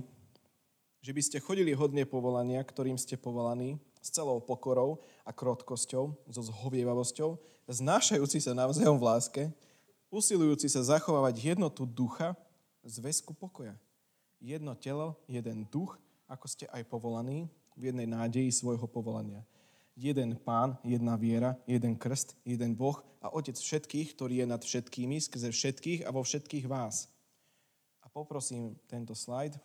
[1.03, 6.41] že by ste chodili hodne povolania, ktorým ste povolaní, s celou pokorou a krotkosťou, so
[6.43, 7.39] zhovievavosťou,
[7.71, 9.43] znášajúci sa navzájom v láske,
[10.11, 12.35] usilujúci sa zachovávať jednotu ducha,
[12.83, 13.79] zväzku pokoja.
[14.43, 15.95] Jedno telo, jeden duch,
[16.27, 17.47] ako ste aj povolaní,
[17.79, 19.41] v jednej nádeji svojho povolania.
[19.95, 25.17] Jeden pán, jedna viera, jeden krst, jeden Boh a Otec všetkých, ktorý je nad všetkými,
[25.21, 27.09] skrze všetkých a vo všetkých vás.
[28.01, 29.57] A poprosím tento slajd.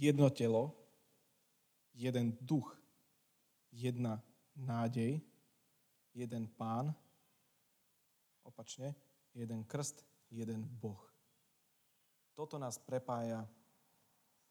[0.00, 0.79] Jedno telo,
[2.00, 2.72] jeden duch,
[3.68, 4.24] jedna
[4.56, 5.20] nádej,
[6.16, 6.96] jeden pán,
[8.40, 8.96] opačne,
[9.36, 10.00] jeden krst,
[10.32, 11.04] jeden Boh.
[12.32, 13.44] Toto nás prepája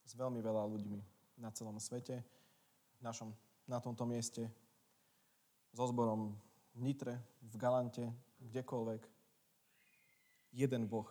[0.06, 1.02] s veľmi veľa ľuďmi
[1.42, 2.22] na celom svete,
[3.02, 3.34] našom,
[3.66, 4.46] na tomto mieste,
[5.74, 6.38] so zborom
[6.78, 8.06] v Nitre, v Galante,
[8.46, 9.02] kdekoľvek.
[10.54, 11.10] Jeden Boh.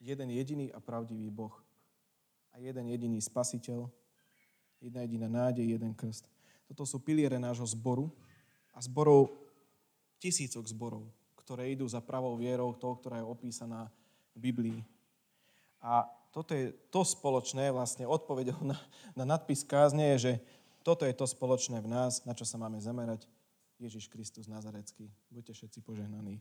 [0.00, 1.56] Jeden jediný a pravdivý Boh.
[2.52, 3.88] A jeden jediný spasiteľ,
[4.84, 6.28] Jedna jediná nádej, jeden krst.
[6.68, 8.12] Toto sú piliere nášho zboru
[8.76, 9.32] a zborov,
[10.20, 11.08] tisícok zborov,
[11.40, 13.88] ktoré idú za pravou vierou, toho, ktorá je opísaná
[14.36, 14.80] v Biblii.
[15.80, 18.76] A toto je to spoločné, vlastne odpovedou na,
[19.16, 20.32] na nadpis kázne je, že
[20.84, 23.24] toto je to spoločné v nás, na čo sa máme zamerať.
[23.80, 25.08] Ježiš Kristus Nazarecký.
[25.32, 26.38] Buďte všetci požehnaní.